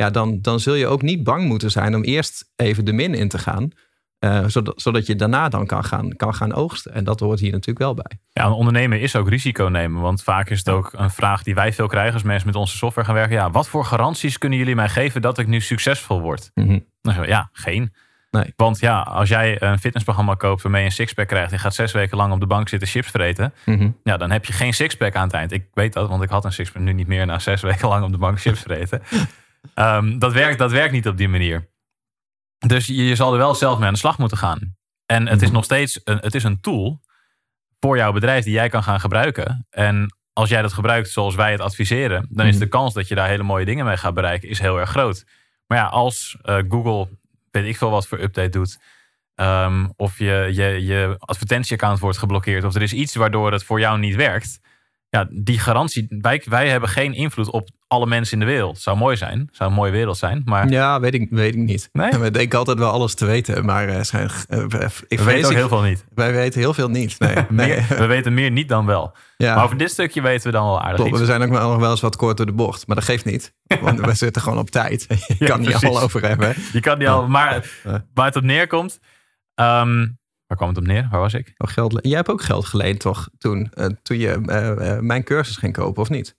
ja, 0.00 0.10
dan, 0.10 0.38
dan 0.40 0.60
zul 0.60 0.74
je 0.74 0.86
ook 0.86 1.02
niet 1.02 1.24
bang 1.24 1.44
moeten 1.44 1.70
zijn 1.70 1.94
om 1.94 2.02
eerst 2.02 2.50
even 2.56 2.84
de 2.84 2.92
min 2.92 3.14
in 3.14 3.28
te 3.28 3.38
gaan. 3.38 3.70
Uh, 4.20 4.44
zodat, 4.46 4.80
zodat 4.80 5.06
je 5.06 5.16
daarna 5.16 5.48
dan 5.48 5.66
kan 5.66 5.84
gaan, 5.84 6.16
kan 6.16 6.34
gaan 6.34 6.54
oogsten. 6.54 6.94
En 6.94 7.04
dat 7.04 7.20
hoort 7.20 7.40
hier 7.40 7.52
natuurlijk 7.52 7.78
wel 7.78 7.94
bij. 7.94 8.18
Ja, 8.28 8.44
een 8.46 8.52
ondernemer 8.52 9.00
is 9.00 9.16
ook 9.16 9.28
risico 9.28 9.64
nemen. 9.64 10.00
Want 10.00 10.22
vaak 10.22 10.50
is 10.50 10.58
het 10.58 10.68
ook 10.68 10.92
een 10.92 11.10
vraag 11.10 11.42
die 11.42 11.54
wij 11.54 11.72
veel 11.72 11.86
krijgen 11.86 12.12
als 12.12 12.22
mensen 12.22 12.46
met 12.46 12.56
onze 12.56 12.76
software 12.76 13.06
gaan 13.06 13.16
werken. 13.16 13.36
Ja, 13.36 13.50
wat 13.50 13.68
voor 13.68 13.84
garanties 13.84 14.38
kunnen 14.38 14.58
jullie 14.58 14.74
mij 14.74 14.88
geven 14.88 15.22
dat 15.22 15.38
ik 15.38 15.46
nu 15.46 15.60
succesvol 15.60 16.20
word? 16.20 16.50
Mm 16.54 16.66
-hmm. 16.66 16.86
Nou, 17.02 17.26
ja, 17.26 17.48
geen. 17.52 17.92
Nee. 18.30 18.52
Want 18.56 18.80
ja, 18.80 19.00
als 19.00 19.28
jij 19.28 19.62
een 19.62 19.78
fitnessprogramma 19.78 20.34
koopt 20.34 20.62
waarmee 20.62 20.80
je 20.80 20.86
een 20.86 20.92
sixpack 20.92 21.28
krijgt 21.28 21.52
en 21.52 21.58
gaat 21.58 21.74
zes 21.74 21.92
weken 21.92 22.16
lang 22.16 22.32
op 22.32 22.40
de 22.40 22.46
bank 22.46 22.68
zitten 22.68 22.88
chips 22.88 23.10
vreten, 23.10 23.52
mm 23.64 23.78
-hmm. 23.78 23.96
ja, 24.04 24.16
dan 24.16 24.30
heb 24.30 24.44
je 24.44 24.52
geen 24.52 24.74
sixpack 24.74 25.14
aan 25.14 25.24
het 25.26 25.32
eind. 25.32 25.52
Ik 25.52 25.66
weet 25.74 25.92
dat, 25.92 26.08
want 26.08 26.22
ik 26.22 26.28
had 26.28 26.44
een 26.44 26.52
sixpack 26.52 26.82
nu 26.82 26.92
niet 26.92 27.06
meer 27.06 27.26
na 27.26 27.38
zes 27.38 27.60
weken 27.70 27.88
lang 27.88 28.04
op 28.04 28.10
de 28.10 28.18
bank 28.18 28.40
chips 28.40 28.60
vreten. 28.60 29.02
Um, 29.74 30.18
dat, 30.18 30.32
werkt, 30.32 30.58
dat 30.58 30.70
werkt 30.70 30.92
niet 30.92 31.08
op 31.08 31.16
die 31.16 31.28
manier. 31.28 31.68
Dus 32.66 32.86
je, 32.86 33.04
je, 33.04 33.14
zal 33.14 33.32
er 33.32 33.38
wel 33.38 33.54
zelf 33.54 33.78
mee 33.78 33.86
aan 33.86 33.92
de 33.92 33.98
slag 33.98 34.18
moeten 34.18 34.38
gaan. 34.38 34.76
En 35.06 35.28
het 35.28 35.42
is 35.42 35.50
nog 35.50 35.64
steeds 35.64 36.00
een, 36.04 36.18
het 36.18 36.34
is 36.34 36.44
een 36.44 36.60
tool 36.60 37.00
voor 37.80 37.96
jouw 37.96 38.12
bedrijf 38.12 38.44
die 38.44 38.52
jij 38.52 38.68
kan 38.68 38.82
gaan 38.82 39.00
gebruiken. 39.00 39.66
En 39.70 40.14
als 40.32 40.48
jij 40.48 40.62
dat 40.62 40.72
gebruikt 40.72 41.10
zoals 41.10 41.34
wij 41.34 41.52
het 41.52 41.60
adviseren, 41.60 42.26
dan 42.30 42.46
is 42.46 42.58
de 42.58 42.68
kans 42.68 42.94
dat 42.94 43.08
je 43.08 43.14
daar 43.14 43.28
hele 43.28 43.42
mooie 43.42 43.64
dingen 43.64 43.84
mee 43.84 43.96
gaat 43.96 44.14
bereiken, 44.14 44.48
is 44.48 44.58
heel 44.58 44.78
erg 44.78 44.90
groot. 44.90 45.24
Maar 45.66 45.78
ja, 45.78 45.86
als 45.86 46.36
uh, 46.44 46.58
Google, 46.68 47.08
weet 47.50 47.64
ik 47.64 47.76
veel 47.76 47.90
wat 47.90 48.06
voor 48.06 48.20
update 48.20 48.48
doet, 48.48 48.78
um, 49.34 49.92
of 49.96 50.18
je, 50.18 50.48
je, 50.52 50.84
je 50.84 51.14
advertentieaccount 51.18 51.98
wordt 51.98 52.18
geblokkeerd, 52.18 52.64
of 52.64 52.74
er 52.74 52.82
is 52.82 52.92
iets 52.92 53.14
waardoor 53.14 53.52
het 53.52 53.64
voor 53.64 53.80
jou 53.80 53.98
niet 53.98 54.14
werkt, 54.14 54.60
ja, 55.10 55.26
die 55.30 55.58
garantie, 55.58 56.06
wij, 56.08 56.42
wij 56.44 56.68
hebben 56.68 56.88
geen 56.88 57.14
invloed 57.14 57.50
op 57.50 57.68
alle 57.86 58.06
mensen 58.06 58.32
in 58.32 58.46
de 58.46 58.52
wereld. 58.52 58.78
Zou 58.78 58.96
mooi 58.96 59.16
zijn, 59.16 59.48
zou 59.52 59.70
een 59.70 59.76
mooie 59.76 59.90
wereld 59.90 60.16
zijn. 60.16 60.42
Maar... 60.44 60.68
Ja, 60.68 61.00
weet 61.00 61.14
ik, 61.14 61.26
weet 61.30 61.54
ik 61.54 61.60
niet. 61.60 61.88
Nee? 61.92 62.10
We 62.18 62.30
denken 62.30 62.58
altijd 62.58 62.78
wel 62.78 62.90
alles 62.90 63.14
te 63.14 63.24
weten, 63.24 63.64
maar 63.64 63.88
uh, 63.88 64.00
zijn, 64.00 64.30
uh, 64.48 64.64
ik 65.08 65.18
we 65.18 65.24
weten 65.24 65.44
ook 65.44 65.50
ik, 65.50 65.56
heel 65.56 65.68
veel 65.68 65.82
niet. 65.82 66.04
Wij 66.14 66.32
weten 66.32 66.60
heel 66.60 66.74
veel 66.74 66.88
niet. 66.88 67.16
Nee, 67.18 67.44
meer, 67.48 67.86
we 67.88 68.06
weten 68.06 68.34
meer 68.34 68.50
niet 68.50 68.68
dan 68.68 68.86
wel. 68.86 69.16
Ja. 69.36 69.54
Maar 69.54 69.64
over 69.64 69.76
dit 69.76 69.90
stukje 69.90 70.22
weten 70.22 70.46
we 70.46 70.52
dan 70.52 70.64
wel 70.64 70.80
aardig 70.80 70.94
Klopt, 70.94 71.10
iets. 71.10 71.20
we 71.20 71.26
zijn 71.26 71.42
ook 71.42 71.48
nog 71.48 71.76
wel 71.76 71.90
eens 71.90 72.00
wat 72.00 72.16
kort 72.16 72.36
door 72.36 72.46
de 72.46 72.52
bocht, 72.52 72.86
maar 72.86 72.96
dat 72.96 73.04
geeft 73.04 73.24
niet. 73.24 73.54
Want 73.80 74.00
we 74.00 74.14
zitten 74.24 74.42
gewoon 74.42 74.58
op 74.58 74.70
tijd. 74.70 75.06
Je 75.08 75.34
ja, 75.38 75.46
kan 75.46 75.60
niet 75.60 75.68
precies. 75.68 75.88
al 75.88 76.00
over 76.00 76.26
hebben. 76.28 76.54
Je 76.72 76.80
kan 76.80 76.98
niet 76.98 77.08
al, 77.08 77.28
maar 77.28 77.70
waar 78.14 78.26
het 78.26 78.36
op 78.36 78.42
neerkomt... 78.42 79.00
Um, 79.54 80.19
Waar 80.50 80.58
kwam 80.58 80.68
het 80.68 80.78
op 80.78 80.86
neer? 80.86 81.08
Waar 81.10 81.20
was 81.20 81.34
ik? 81.34 81.54
Oh, 81.56 81.70
geld, 81.70 81.98
jij 82.02 82.16
hebt 82.16 82.28
ook 82.28 82.42
geld 82.42 82.64
geleend, 82.66 83.00
toch? 83.00 83.28
Toen, 83.38 83.70
eh, 83.74 83.86
toen 84.02 84.18
je 84.18 84.40
eh, 84.46 84.92
eh, 84.94 85.00
mijn 85.00 85.24
cursus 85.24 85.56
ging 85.56 85.72
kopen, 85.72 86.02
of 86.02 86.08
niet? 86.08 86.36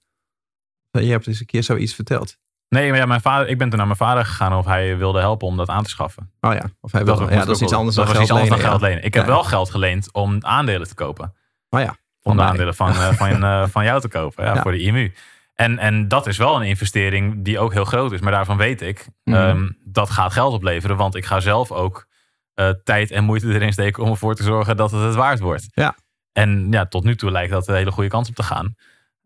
Je 0.91 0.99
hebt 1.11 1.27
eens 1.27 1.39
een 1.39 1.45
keer 1.45 1.63
zoiets 1.63 1.93
verteld. 1.95 2.37
Nee, 2.69 2.89
maar 2.89 2.97
ja, 2.99 3.05
mijn 3.05 3.21
vader, 3.21 3.47
ik 3.47 3.57
ben 3.57 3.67
toen 3.69 3.77
naar 3.77 3.85
mijn 3.87 3.97
vader 3.97 4.25
gegaan 4.25 4.53
of 4.53 4.65
hij 4.65 4.97
wilde 4.97 5.19
helpen 5.19 5.47
om 5.47 5.57
dat 5.57 5.69
aan 5.69 5.83
te 5.83 5.89
schaffen. 5.89 6.31
Oh 6.39 6.53
ja, 6.53 6.69
of 6.81 6.91
hij 6.91 7.03
Dat, 7.03 7.17
wilde, 7.17 7.21
moest 7.21 7.33
ja, 7.33 7.45
dat 7.45 7.55
is 7.55 7.61
iets 7.61 7.73
anders 7.73 7.95
dat 7.95 8.05
dan 8.07 8.15
was 8.15 8.27
geld 8.27 8.39
iets 8.39 8.49
anders 8.49 8.49
dan 8.49 8.57
lenen, 8.57 8.69
geld 8.71 8.81
lenen. 8.81 9.03
Ik 9.05 9.13
heb 9.13 9.23
Ja. 9.25 9.29
wel 9.31 9.43
geld 9.43 9.69
geleend 9.69 10.13
om 10.13 10.37
aandelen 10.39 10.87
te 10.87 10.93
kopen. 10.95 11.33
Oh 11.69 11.79
ja, 11.79 11.95
Om 12.21 12.37
de 12.37 12.43
aandelen 12.43 12.75
van, 12.75 12.93
van, 12.93 13.69
van 13.75 13.83
jou 13.83 14.01
te 14.01 14.07
kopen 14.07 14.45
ja, 14.45 14.53
Ja. 14.53 14.61
voor 14.61 14.71
de 14.71 14.81
IMU. 14.81 15.13
En, 15.53 15.77
en 15.79 16.07
dat 16.07 16.27
is 16.27 16.37
wel 16.37 16.55
een 16.55 16.67
investering 16.67 17.43
die 17.43 17.59
ook 17.59 17.73
heel 17.73 17.85
groot 17.85 18.11
is. 18.11 18.19
Maar 18.19 18.31
daarvan 18.31 18.57
weet 18.57 18.81
ik, 18.81 19.07
Mhm. 19.23 19.37
ehm, 19.37 19.69
dat 19.85 20.09
gaat 20.09 20.33
geld 20.33 20.53
opleveren. 20.53 20.97
Want 20.97 21.15
ik 21.15 21.25
ga 21.25 21.39
zelf 21.39 21.71
ook 21.71 22.07
eh, 22.53 22.69
tijd 22.83 23.11
en 23.11 23.23
moeite 23.23 23.53
erin 23.53 23.71
steken 23.73 24.03
om 24.03 24.09
ervoor 24.09 24.35
te 24.35 24.43
zorgen 24.43 24.77
dat 24.77 24.91
het 24.91 25.01
het 25.03 25.15
waard 25.15 25.39
wordt. 25.39 25.67
Ja. 25.73 25.95
En 26.31 26.67
ja, 26.69 26.85
tot 26.85 27.03
nu 27.03 27.15
toe 27.15 27.31
lijkt 27.31 27.51
dat 27.51 27.67
een 27.67 27.75
hele 27.75 27.91
goede 27.91 28.09
kans 28.09 28.29
op 28.29 28.35
te 28.35 28.43
gaan. 28.43 28.75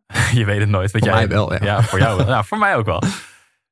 je 0.34 0.46
weet 0.46 0.60
het 0.60 0.70
nooit. 0.70 0.92
Voor 0.92 1.00
jij, 1.00 1.14
mij 1.14 1.28
wel, 1.28 1.64
ja. 1.64 1.84
voor 1.84 2.00
jou 2.00 2.18
wel. 2.18 2.28
Ja, 2.28 2.44
voor 2.50 2.58
mij 2.58 2.76
ook 2.76 2.86
wel. 2.86 3.04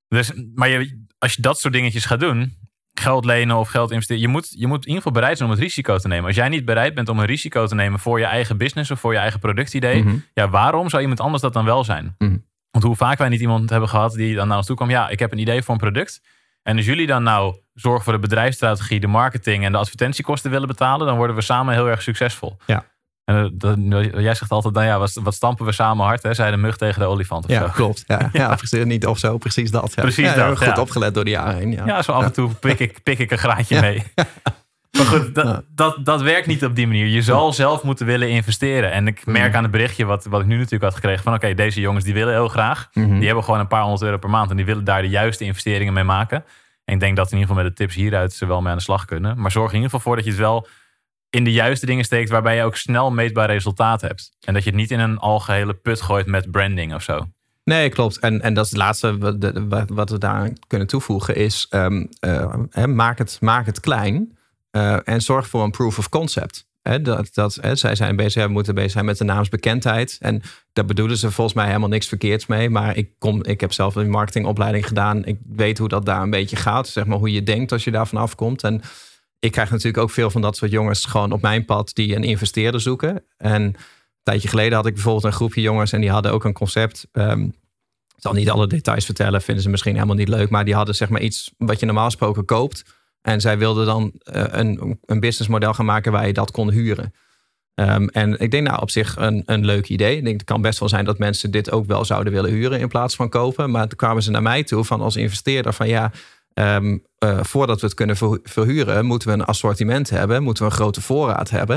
Dus, 0.07 0.31
maar 0.55 0.69
je, 0.69 1.05
als 1.17 1.33
je 1.33 1.41
dat 1.41 1.59
soort 1.59 1.73
dingetjes 1.73 2.05
gaat 2.05 2.19
doen, 2.19 2.57
geld 2.93 3.25
lenen 3.25 3.57
of 3.57 3.69
geld 3.69 3.91
investeren, 3.91 4.21
je 4.21 4.27
moet, 4.27 4.49
je 4.57 4.67
moet 4.67 4.81
in 4.81 4.87
ieder 4.87 4.95
geval 5.03 5.11
bereid 5.11 5.37
zijn 5.37 5.49
om 5.49 5.55
het 5.55 5.63
risico 5.63 5.97
te 5.97 6.07
nemen. 6.07 6.25
Als 6.25 6.35
jij 6.35 6.49
niet 6.49 6.65
bereid 6.65 6.93
bent 6.93 7.09
om 7.09 7.19
een 7.19 7.25
risico 7.25 7.65
te 7.65 7.75
nemen 7.75 7.99
voor 7.99 8.19
je 8.19 8.25
eigen 8.25 8.57
business 8.57 8.91
of 8.91 8.99
voor 8.99 9.13
je 9.13 9.19
eigen 9.19 9.39
productidee, 9.39 10.03
Mhm. 10.03 10.15
ja, 10.33 10.49
waarom 10.49 10.89
zou 10.89 11.01
iemand 11.01 11.19
anders 11.19 11.41
dat 11.41 11.53
dan 11.53 11.65
wel 11.65 11.83
zijn? 11.83 12.15
Mhm. 12.17 12.37
Want 12.71 12.85
hoe 12.85 12.95
vaak 12.95 13.17
wij 13.17 13.29
niet 13.29 13.41
iemand 13.41 13.69
hebben 13.69 13.89
gehad 13.89 14.13
die 14.13 14.35
dan 14.35 14.47
naar 14.47 14.57
ons 14.57 14.65
toe 14.65 14.75
kwam, 14.75 14.89
ja, 14.89 15.09
ik 15.09 15.19
heb 15.19 15.31
een 15.31 15.37
idee 15.37 15.61
voor 15.61 15.73
een 15.73 15.79
product. 15.79 16.21
En 16.63 16.77
als 16.77 16.85
jullie 16.85 17.07
dan 17.07 17.23
nou 17.23 17.55
zorgen 17.73 18.03
voor 18.03 18.13
de 18.13 18.19
bedrijfsstrategie, 18.19 18.99
de 18.99 19.07
marketing 19.07 19.65
en 19.65 19.71
de 19.71 19.77
advertentiekosten 19.77 20.51
willen 20.51 20.67
betalen, 20.67 21.07
dan 21.07 21.17
worden 21.17 21.35
we 21.35 21.41
samen 21.41 21.73
heel 21.73 21.87
erg 21.89 22.01
succesvol. 22.01 22.57
Ja. 22.65 22.85
En 23.25 23.35
eh, 23.43 23.49
dat, 23.53 23.77
jij 24.21 24.35
zegt 24.35 24.51
altijd, 24.51 24.73
dan 24.73 24.85
ja, 24.85 24.99
wat, 24.99 25.13
wat 25.23 25.33
stampen 25.33 25.65
we 25.65 25.71
samen 25.71 26.05
hard, 26.05 26.23
hè? 26.23 26.33
zei 26.33 26.51
de 26.51 26.57
mug 26.57 26.77
tegen 26.77 26.99
de 26.99 27.05
olifant 27.05 27.45
of 27.45 27.51
Ja, 27.51 27.59
zo. 27.59 27.67
klopt. 27.73 28.03
Ja, 28.07 28.29
ja. 28.33 28.55
precies. 28.55 28.83
Niet 28.85 29.05
of 29.05 29.17
zo, 29.19 29.37
precies 29.37 29.71
dat. 29.71 29.91
Ja. 29.95 30.01
Precies 30.01 30.33
ja, 30.33 30.47
dat, 30.47 30.57
Goed 30.63 30.77
opgelet 30.77 31.13
door 31.13 31.23
de 31.23 31.29
jaren 31.29 31.55
heen. 31.55 31.71
Ja, 31.71 32.01
zo 32.01 32.11
af 32.11 32.23
en 32.23 32.33
toe 32.33 32.53
pik 32.53 32.79
ik, 32.79 33.03
pik 33.03 33.19
ik 33.19 33.31
een 33.31 33.37
graadje 33.37 33.81
mee. 33.81 34.03
Maar 34.97 35.05
goed, 35.05 35.35
dat, 35.35 35.45
Ja. 35.45 35.61
dat, 35.75 36.05
dat 36.05 36.21
werkt 36.21 36.47
niet 36.47 36.65
op 36.65 36.75
die 36.75 36.87
manier. 36.87 37.05
Je 37.07 37.21
zal 37.21 37.53
zelf 37.53 37.83
moeten 37.83 38.05
willen 38.05 38.29
investeren. 38.29 38.91
En 38.91 39.07
ik 39.07 39.25
merk 39.25 39.47
Mhm. 39.47 39.55
aan 39.57 39.63
het 39.63 39.71
berichtje 39.71 40.05
wat, 40.05 40.25
wat 40.25 40.41
ik 40.41 40.47
nu 40.47 40.55
natuurlijk 40.55 40.83
had 40.83 40.93
gekregen... 40.95 41.23
van 41.23 41.33
oké, 41.33 41.53
deze 41.53 41.79
jongens 41.79 42.03
die 42.05 42.13
willen 42.13 42.33
heel 42.33 42.47
graag. 42.47 42.89
Mhm. 42.93 43.17
Die 43.17 43.25
hebben 43.25 43.43
gewoon 43.43 43.59
een 43.59 43.67
paar 43.67 43.81
honderd 43.81 44.01
euro 44.01 44.17
per 44.17 44.29
maand... 44.29 44.49
en 44.49 44.55
die 44.55 44.65
willen 44.65 44.83
daar 44.83 45.01
de 45.01 45.09
juiste 45.09 45.43
investeringen 45.43 45.93
mee 45.93 46.03
maken. 46.03 46.43
En 46.85 46.93
ik 46.93 46.99
denk 46.99 47.15
dat 47.15 47.25
in 47.31 47.37
ieder 47.37 47.47
geval 47.49 47.63
met 47.63 47.77
de 47.77 47.83
tips 47.83 47.95
hieruit 47.95 48.33
ze 48.33 48.45
wel 48.45 48.61
mee 48.61 48.71
aan 48.71 48.77
de 48.77 48.83
slag 48.83 49.05
kunnen. 49.05 49.39
Maar 49.39 49.51
zorg 49.51 49.69
in 49.69 49.75
ieder 49.75 49.89
geval 49.89 50.05
voor 50.05 50.15
dat 50.15 50.25
je 50.25 50.31
het 50.31 50.39
wel 50.39 50.67
in 51.29 51.43
de 51.43 51.51
juiste 51.51 51.85
dingen 51.85 52.03
steekt... 52.03 52.29
waarbij 52.29 52.55
je 52.55 52.63
ook 52.63 52.75
snel 52.75 53.11
meetbaar 53.11 53.47
resultaat 53.49 54.01
hebt. 54.01 54.31
En 54.41 54.53
dat 54.53 54.63
je 54.63 54.69
het 54.69 54.79
niet 54.79 54.91
in 54.91 54.99
een 54.99 55.17
algehele 55.17 55.73
put 55.73 56.01
gooit 56.01 56.25
met 56.25 56.51
branding 56.51 56.93
of 56.93 57.03
zo. 57.03 57.25
Nee, 57.63 57.89
klopt. 57.89 58.19
En, 58.19 58.41
en 58.41 58.53
dat 58.53 58.65
is 58.65 58.71
het 58.71 58.79
laatste 58.79 59.17
wat, 59.17 59.87
wat- 59.89 60.09
we 60.09 60.17
daar 60.17 60.51
kunnen 60.67 60.87
toevoegen 60.87 61.35
is... 61.35 61.67
ehm, 61.69 62.05
eh, 62.19 62.85
maak, 62.85 63.17
het, 63.17 63.37
maak 63.41 63.65
het 63.65 63.79
klein 63.79 64.37
eh, 64.73 64.97
en 65.03 65.21
zorg 65.21 65.47
voor 65.47 65.63
een 65.63 65.71
proof 65.71 65.97
of 65.97 66.09
concept. 66.09 66.67
Hè, 66.81 67.01
dat, 67.01 67.29
dat, 67.33 67.57
zij 67.73 67.95
zijn 67.95 68.15
bezig, 68.15 68.47
moeten 68.47 68.75
bezig 68.75 68.91
zijn 68.91 69.05
met 69.05 69.17
de 69.17 69.23
naamsbekendheid. 69.23 70.17
En 70.19 70.41
daar 70.73 70.85
bedoelen 70.85 71.17
ze 71.17 71.31
volgens 71.31 71.55
mij 71.55 71.65
helemaal 71.65 71.89
niks 71.89 72.07
verkeerds 72.07 72.45
mee. 72.45 72.69
Maar 72.69 72.97
ik, 72.97 73.09
kom, 73.17 73.43
ik 73.43 73.61
heb 73.61 73.73
zelf 73.73 73.95
een 73.95 74.09
marketingopleiding 74.09 74.87
gedaan. 74.87 75.25
Ik 75.25 75.39
weet 75.49 75.77
hoe 75.77 75.87
dat 75.87 76.05
daar 76.05 76.21
een 76.21 76.29
beetje 76.29 76.55
gaat. 76.55 76.87
Zeg 76.87 77.05
maar 77.05 77.17
hoe 77.17 77.31
je 77.31 77.43
denkt 77.43 77.71
als 77.71 77.83
je 77.83 77.91
daarvan 77.91 78.21
afkomt. 78.21 78.63
En 78.63 78.81
ik 79.39 79.51
krijg 79.51 79.69
natuurlijk 79.69 80.03
ook 80.03 80.11
veel 80.11 80.29
van 80.29 80.41
dat 80.41 80.55
soort 80.55 80.71
jongens 80.71 81.05
gewoon 81.05 81.31
op 81.31 81.41
mijn 81.41 81.65
pad... 81.65 81.95
die 81.95 82.15
een 82.15 82.23
investeerder 82.23 82.81
zoeken. 82.81 83.23
En 83.37 83.61
een 83.61 83.75
tijdje 84.23 84.47
geleden 84.47 84.73
had 84.73 84.85
ik 84.85 84.93
bijvoorbeeld 84.93 85.25
een 85.25 85.33
groepje 85.33 85.61
jongens... 85.61 85.91
en 85.91 86.01
die 86.01 86.11
hadden 86.11 86.31
ook 86.31 86.43
een 86.43 86.53
concept... 86.53 87.07
ehm, 87.11 87.41
ik 88.15 88.29
zal 88.29 88.33
niet 88.33 88.49
alle 88.49 88.67
details 88.67 89.05
vertellen, 89.05 89.41
vinden 89.41 89.63
ze 89.63 89.69
misschien 89.69 89.93
helemaal 89.93 90.15
niet 90.15 90.27
leuk. 90.27 90.49
Maar 90.49 90.65
die 90.65 90.75
hadden 90.75 90.95
zeg 90.95 91.09
maar 91.09 91.21
iets 91.21 91.51
wat 91.57 91.79
je 91.79 91.85
normaal 91.85 92.05
gesproken 92.05 92.45
koopt. 92.45 92.83
En 93.23 93.41
zij 93.41 93.57
wilden 93.57 93.85
dan 93.85 94.11
eh, 94.23 94.43
een, 94.47 94.99
een 95.05 95.19
businessmodel 95.19 95.73
gaan 95.73 95.85
maken 95.85 96.11
waar 96.11 96.27
je 96.27 96.33
dat 96.33 96.51
kon 96.51 96.71
huren. 96.71 97.13
Ehm, 97.75 98.07
en 98.07 98.39
ik 98.39 98.51
denk 98.51 98.67
nou 98.67 98.81
op 98.81 98.89
zich 98.89 99.15
een, 99.17 99.43
een 99.45 99.65
leuk 99.65 99.89
idee. 99.89 100.17
Ik 100.17 100.23
denk 100.23 100.35
het 100.39 100.49
kan 100.49 100.61
best 100.61 100.79
wel 100.79 100.89
zijn 100.89 101.05
dat 101.05 101.17
mensen 101.17 101.51
dit 101.51 101.71
ook 101.71 101.85
wel 101.85 102.05
zouden 102.05 102.33
willen 102.33 102.49
huren 102.51 102.79
in 102.79 102.87
plaats 102.87 103.15
van 103.15 103.29
kopen. 103.29 103.71
Maar 103.71 103.87
toen 103.87 103.97
kwamen 103.97 104.23
ze 104.23 104.31
naar 104.31 104.41
mij 104.41 104.63
toe 104.63 104.83
van 104.83 105.01
als 105.01 105.15
investeerder 105.15 105.73
van 105.73 105.87
ja, 105.87 106.11
ehm, 106.53 106.97
eh, 107.17 107.39
voordat 107.43 107.79
we 107.79 107.85
het 107.85 107.95
kunnen 107.95 108.17
verhu- 108.17 108.39
verhuren, 108.43 109.05
moeten 109.05 109.27
we 109.27 109.33
een 109.33 109.45
assortiment 109.45 110.09
hebben, 110.09 110.43
moeten 110.43 110.63
we 110.63 110.69
een 110.69 110.75
grote 110.75 111.01
voorraad 111.01 111.49
hebben. 111.49 111.75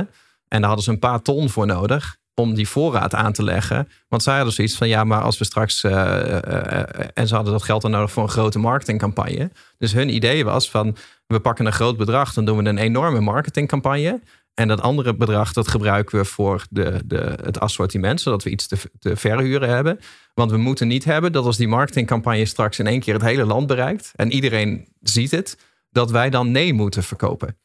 En 0.48 0.58
daar 0.58 0.66
hadden 0.66 0.84
ze 0.84 0.90
een 0.90 0.98
paar 0.98 1.22
ton 1.22 1.50
voor 1.50 1.66
nodig 1.66 2.16
om 2.34 2.54
die 2.54 2.68
voorraad 2.68 3.14
aan 3.14 3.32
te 3.32 3.42
leggen. 3.42 3.88
Want 4.08 4.22
zij 4.22 4.34
hadden 4.34 4.52
zoiets 4.52 4.76
van 4.76 4.88
ja, 4.88 5.04
maar 5.04 5.20
als 5.20 5.38
we 5.38 5.44
straks. 5.44 5.82
eh, 5.84 7.08
en 7.18 7.28
ze 7.28 7.34
hadden 7.34 7.52
dat 7.52 7.62
geld 7.62 7.82
dan 7.82 7.90
nodig 7.90 8.10
voor 8.12 8.22
een 8.22 8.28
grote 8.28 8.58
marketingcampagne. 8.58 9.50
Dus 9.78 9.92
hun 9.92 10.14
idee 10.14 10.44
was 10.44 10.70
van 10.70 10.96
we 11.26 11.40
pakken 11.40 11.66
een 11.66 11.72
groot 11.72 11.96
bedrag, 11.96 12.32
dan 12.32 12.44
doen 12.44 12.56
we 12.56 12.68
een 12.68 12.78
enorme 12.78 13.20
marketingcampagne. 13.20 14.20
En 14.54 14.68
dat 14.68 14.80
andere 14.80 15.14
bedrag, 15.14 15.52
dat 15.52 15.68
gebruiken 15.68 16.18
we 16.18 16.24
voor 16.24 16.66
de, 16.70 17.02
de, 17.04 17.38
het 17.42 17.60
assortiment, 17.60 18.20
zodat 18.20 18.42
we 18.42 18.50
iets 18.50 18.66
te, 18.66 18.76
te 18.98 19.16
verhuren 19.16 19.68
hebben. 19.68 19.98
Want 20.34 20.50
we 20.50 20.56
moeten 20.56 20.88
niet 20.88 21.04
hebben 21.04 21.32
dat 21.32 21.44
als 21.44 21.56
die 21.56 21.68
marketingcampagne 21.68 22.44
straks 22.44 22.78
in 22.78 22.86
één 22.86 23.00
keer 23.00 23.14
het 23.14 23.22
hele 23.22 23.44
land 23.44 23.66
bereikt 23.66 24.12
en 24.14 24.32
iedereen 24.32 24.88
ziet 25.00 25.30
het, 25.30 25.58
dat 25.90 26.10
wij 26.10 26.30
dan 26.30 26.50
nee 26.50 26.72
moeten 26.72 27.02
verkopen. 27.02 27.58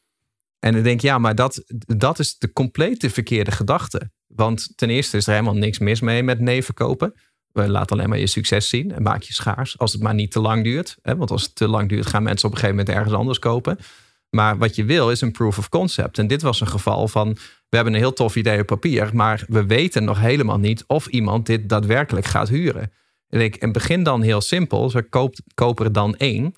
En 0.60 0.74
dan 0.74 0.84
denk 0.84 0.96
ik, 0.96 1.02
ja, 1.02 1.18
maar 1.18 1.36
dat, 1.36 1.64
dat 1.88 2.20
is 2.20 2.38
de 2.38 2.54
complete 2.54 3.10
verkeerde 3.10 3.52
gedachte. 3.52 4.12
Want 4.28 4.78
ten 4.78 4.90
eerste 4.90 5.18
is 5.18 5.28
er 5.28 5.34
helemaal 5.34 5.56
niks 5.56 5.80
mis 5.80 6.02
mee 6.02 6.24
met 6.24 6.40
nee 6.40 6.64
verkopen. 6.64 7.14
Laten 7.54 7.98
alleen 7.98 8.10
maar 8.10 8.20
je 8.20 8.28
succes 8.28 8.70
zien 8.70 8.92
en 8.92 9.04
maak 9.04 9.22
je 9.22 9.34
schaars 9.34 9.78
als 9.78 9.92
het 9.92 10.02
maar 10.02 10.14
niet 10.14 10.32
te 10.32 10.40
lang 10.40 10.64
duurt. 10.64 10.98
Hè? 11.02 11.16
Want 11.16 11.32
als 11.32 11.44
het 11.44 11.56
te 11.56 11.68
lang 11.68 11.90
duurt, 11.90 12.06
gaan 12.06 12.24
mensen 12.24 12.48
op 12.48 12.54
een 12.54 12.60
gegeven 12.60 12.80
moment 12.80 12.98
ergens 12.98 13.16
anders 13.16 13.40
kopen. 13.40 13.78
Maar 14.30 14.58
wat 14.58 14.76
je 14.76 14.86
wil 14.86 15.12
is 15.12 15.22
een 15.22 15.32
proof 15.32 15.58
of 15.58 15.70
concept. 15.70 16.18
En 16.18 16.28
dit 16.28 16.42
was 16.42 16.62
een 16.62 16.68
geval 16.68 17.08
van, 17.08 17.34
we 17.70 17.76
hebben 17.76 17.94
een 17.94 18.00
heel 18.00 18.14
tof 18.14 18.36
idee 18.36 18.60
op 18.60 18.66
papier, 18.66 19.10
maar 19.14 19.46
we 19.48 19.66
weten 19.66 20.04
nog 20.04 20.20
helemaal 20.20 20.60
niet 20.60 20.84
of 20.88 21.08
iemand 21.08 21.46
dit 21.46 21.70
daadwerkelijk 21.70 22.26
gaat 22.26 22.50
huren. 22.50 22.92
En 23.30 23.42
ik 23.42 23.56
en 23.56 23.72
begin 23.72 24.04
dan 24.04 24.22
heel 24.22 24.42
simpel. 24.42 24.90
Ze 24.90 25.02
koopt, 25.56 25.80
er 25.80 25.92
dan 25.92 26.16
één. 26.18 26.56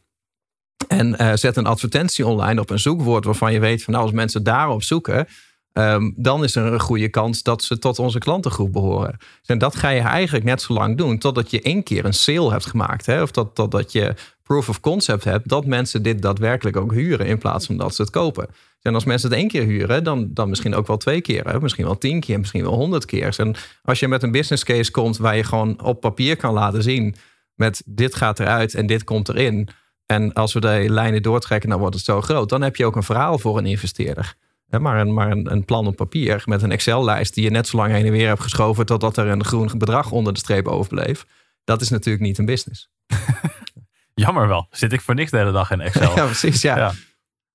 En 0.87 1.17
eh, 1.17 1.31
zet 1.33 1.57
een 1.57 1.65
advertentie 1.65 2.27
online 2.27 2.61
op 2.61 2.69
een 2.69 2.79
zoekwoord 2.79 3.25
waarvan 3.25 3.53
je 3.53 3.59
weet 3.59 3.83
van 3.83 3.93
nou, 3.93 4.05
als 4.05 4.13
mensen 4.13 4.43
daarop 4.43 4.83
zoeken, 4.83 5.27
ehm, 5.73 6.11
dan 6.15 6.43
is 6.43 6.55
er 6.55 6.73
een 6.73 6.79
goede 6.79 7.09
kans 7.09 7.43
dat 7.43 7.63
ze 7.63 7.79
tot 7.79 7.99
onze 7.99 8.17
klantengroep 8.17 8.71
behoren. 8.71 9.17
En 9.45 9.57
dat 9.57 9.75
ga 9.75 9.89
je 9.89 10.01
eigenlijk 10.01 10.45
net 10.45 10.61
zo 10.61 10.73
lang 10.73 10.97
doen 10.97 11.17
totdat 11.17 11.51
je 11.51 11.61
één 11.61 11.83
keer 11.83 12.05
een 12.05 12.13
sale 12.13 12.51
hebt 12.51 12.65
gemaakt. 12.65 13.05
Hè? 13.05 13.21
Of 13.21 13.31
dat, 13.31 13.55
totdat 13.55 13.91
je 13.91 14.13
proof 14.43 14.69
of 14.69 14.79
concept 14.79 15.23
hebt 15.23 15.49
dat 15.49 15.65
mensen 15.65 16.03
dit 16.03 16.21
daadwerkelijk 16.21 16.77
ook 16.77 16.93
huren 16.93 17.25
in 17.25 17.37
plaats 17.37 17.65
van 17.65 17.77
dat 17.77 17.95
ze 17.95 18.01
het 18.01 18.11
kopen. 18.11 18.47
En 18.81 18.93
als 18.93 19.05
mensen 19.05 19.29
het 19.29 19.37
één 19.37 19.47
keer 19.47 19.63
huren, 19.63 20.03
dan, 20.03 20.29
dan 20.33 20.49
misschien 20.49 20.75
ook 20.75 20.87
wel 20.87 20.97
twee 20.97 21.21
keer. 21.21 21.47
Hè? 21.47 21.59
Misschien 21.59 21.85
wel 21.85 21.97
tien 21.97 22.19
keer, 22.19 22.39
misschien 22.39 22.63
wel 22.63 22.73
honderd 22.73 23.05
keer. 23.05 23.35
En 23.37 23.55
als 23.83 23.99
je 23.99 24.07
met 24.07 24.23
een 24.23 24.31
business 24.31 24.63
case 24.63 24.91
komt 24.91 25.17
waar 25.17 25.35
je 25.35 25.43
gewoon 25.43 25.83
op 25.83 26.01
papier 26.01 26.35
kan 26.35 26.53
laten 26.53 26.83
zien 26.83 27.15
met 27.55 27.81
dit 27.85 28.15
gaat 28.15 28.39
eruit 28.39 28.73
en 28.73 28.85
dit 28.85 29.03
komt 29.03 29.29
erin. 29.29 29.67
En 30.05 30.33
als 30.33 30.53
we 30.53 30.59
de 30.59 30.85
lijnen 30.89 31.21
doortrekken, 31.21 31.69
dan 31.69 31.79
wordt 31.79 31.95
het 31.95 32.03
zo 32.03 32.21
groot. 32.21 32.49
Dan 32.49 32.61
heb 32.61 32.75
je 32.75 32.85
ook 32.85 32.95
een 32.95 33.03
verhaal 33.03 33.39
voor 33.39 33.57
een 33.57 33.65
investeerder. 33.65 34.35
Maar, 34.81 34.99
een, 34.99 35.13
maar 35.13 35.31
een, 35.31 35.51
een 35.51 35.65
plan 35.65 35.87
op 35.87 35.95
papier 35.95 36.41
met 36.45 36.61
een 36.61 36.71
Excel-lijst 36.71 37.33
die 37.33 37.43
je 37.43 37.49
net 37.49 37.67
zo 37.67 37.77
lang 37.77 37.91
heen 37.91 38.05
en 38.05 38.11
weer 38.11 38.27
hebt 38.27 38.41
geschoven 38.41 38.85
totdat 38.85 39.17
er 39.17 39.27
een 39.27 39.43
groen 39.43 39.71
bedrag 39.77 40.11
onder 40.11 40.33
de 40.33 40.39
streep 40.39 40.67
overbleef. 40.67 41.25
Dat 41.63 41.81
is 41.81 41.89
natuurlijk 41.89 42.23
niet 42.25 42.37
een 42.37 42.45
business. 42.45 42.89
Jammer 44.13 44.47
wel. 44.47 44.67
Zit 44.69 44.93
ik 44.93 45.01
voor 45.01 45.15
niks 45.15 45.31
de 45.31 45.37
hele 45.37 45.51
dag 45.51 45.71
in 45.71 45.81
Excel. 45.81 46.15
Ja, 46.17 46.25
precies. 46.25 46.61
Ja. 46.61 46.77
Ja. 46.77 46.91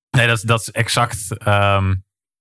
Nee, 0.09 0.27
dat, 0.27 0.37
is- 0.37 0.43
dat 0.43 0.59
is 0.59 0.71
exact 0.71 1.37
ehm, 1.37 1.89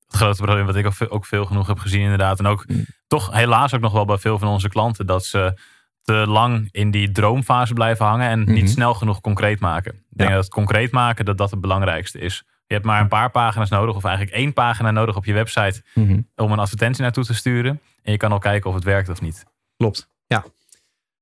het 0.07 0.17
grote 0.17 0.43
probleem 0.43 0.67
wat 0.67 0.77
ik 0.77 0.87
ook 0.87 0.95
veel, 0.95 1.11
ook 1.11 1.27
veel 1.27 1.45
genoeg 1.45 1.67
heb 1.67 1.79
gezien 1.79 2.01
inderdaad. 2.01 2.39
En 2.39 2.47
ook 2.47 2.67
Mm. 2.67 2.85
toch 3.07 3.33
helaas 3.33 3.75
ook 3.75 3.81
nog 3.81 3.93
wel 3.93 4.05
bij 4.05 4.19
veel 4.19 4.39
van 4.39 4.49
onze 4.49 4.69
klanten. 4.69 5.07
Dat 5.07 5.25
ze 5.25 5.61
te 6.03 6.13
lang 6.13 6.69
in 6.71 6.91
die 6.91 7.11
droomfase 7.13 7.73
blijven 7.73 8.07
hangen 8.07 8.29
en 8.29 8.41
Mhm. 8.41 8.53
niet 8.53 8.71
snel 8.71 8.95
genoeg 8.95 9.21
concreet 9.21 9.61
maken. 9.61 9.93
Ik 9.95 10.01
denk 10.17 10.29
Ja. 10.31 10.35
dat 10.37 10.45
het 10.45 10.55
concreet 10.55 10.91
maken 10.93 11.25
dat 11.25 11.39
dat 11.39 11.51
het 11.51 11.61
belangrijkste 11.61 12.19
is. 12.19 12.45
Je 12.69 12.75
hebt 12.75 12.87
maar 12.87 13.01
een 13.01 13.09
paar 13.09 13.31
pagina's 13.31 13.69
nodig, 13.71 13.97
of 13.97 14.05
eigenlijk 14.05 14.37
één 14.37 14.53
pagina 14.53 14.91
nodig 14.91 15.17
op 15.17 15.25
je 15.25 15.33
website 15.33 15.83
Mhm. 15.95 16.21
om 16.37 16.53
een 16.53 16.59
advertentie 16.59 17.03
naartoe 17.03 17.25
te 17.25 17.35
sturen. 17.35 17.81
En 18.03 18.13
je 18.13 18.19
kan 18.19 18.33
al 18.33 18.39
kijken 18.39 18.69
of 18.71 18.75
het 18.77 18.85
werkt 18.85 19.09
of 19.09 19.21
niet. 19.21 19.45
Klopt. 19.77 20.09
Ja. 20.27 20.45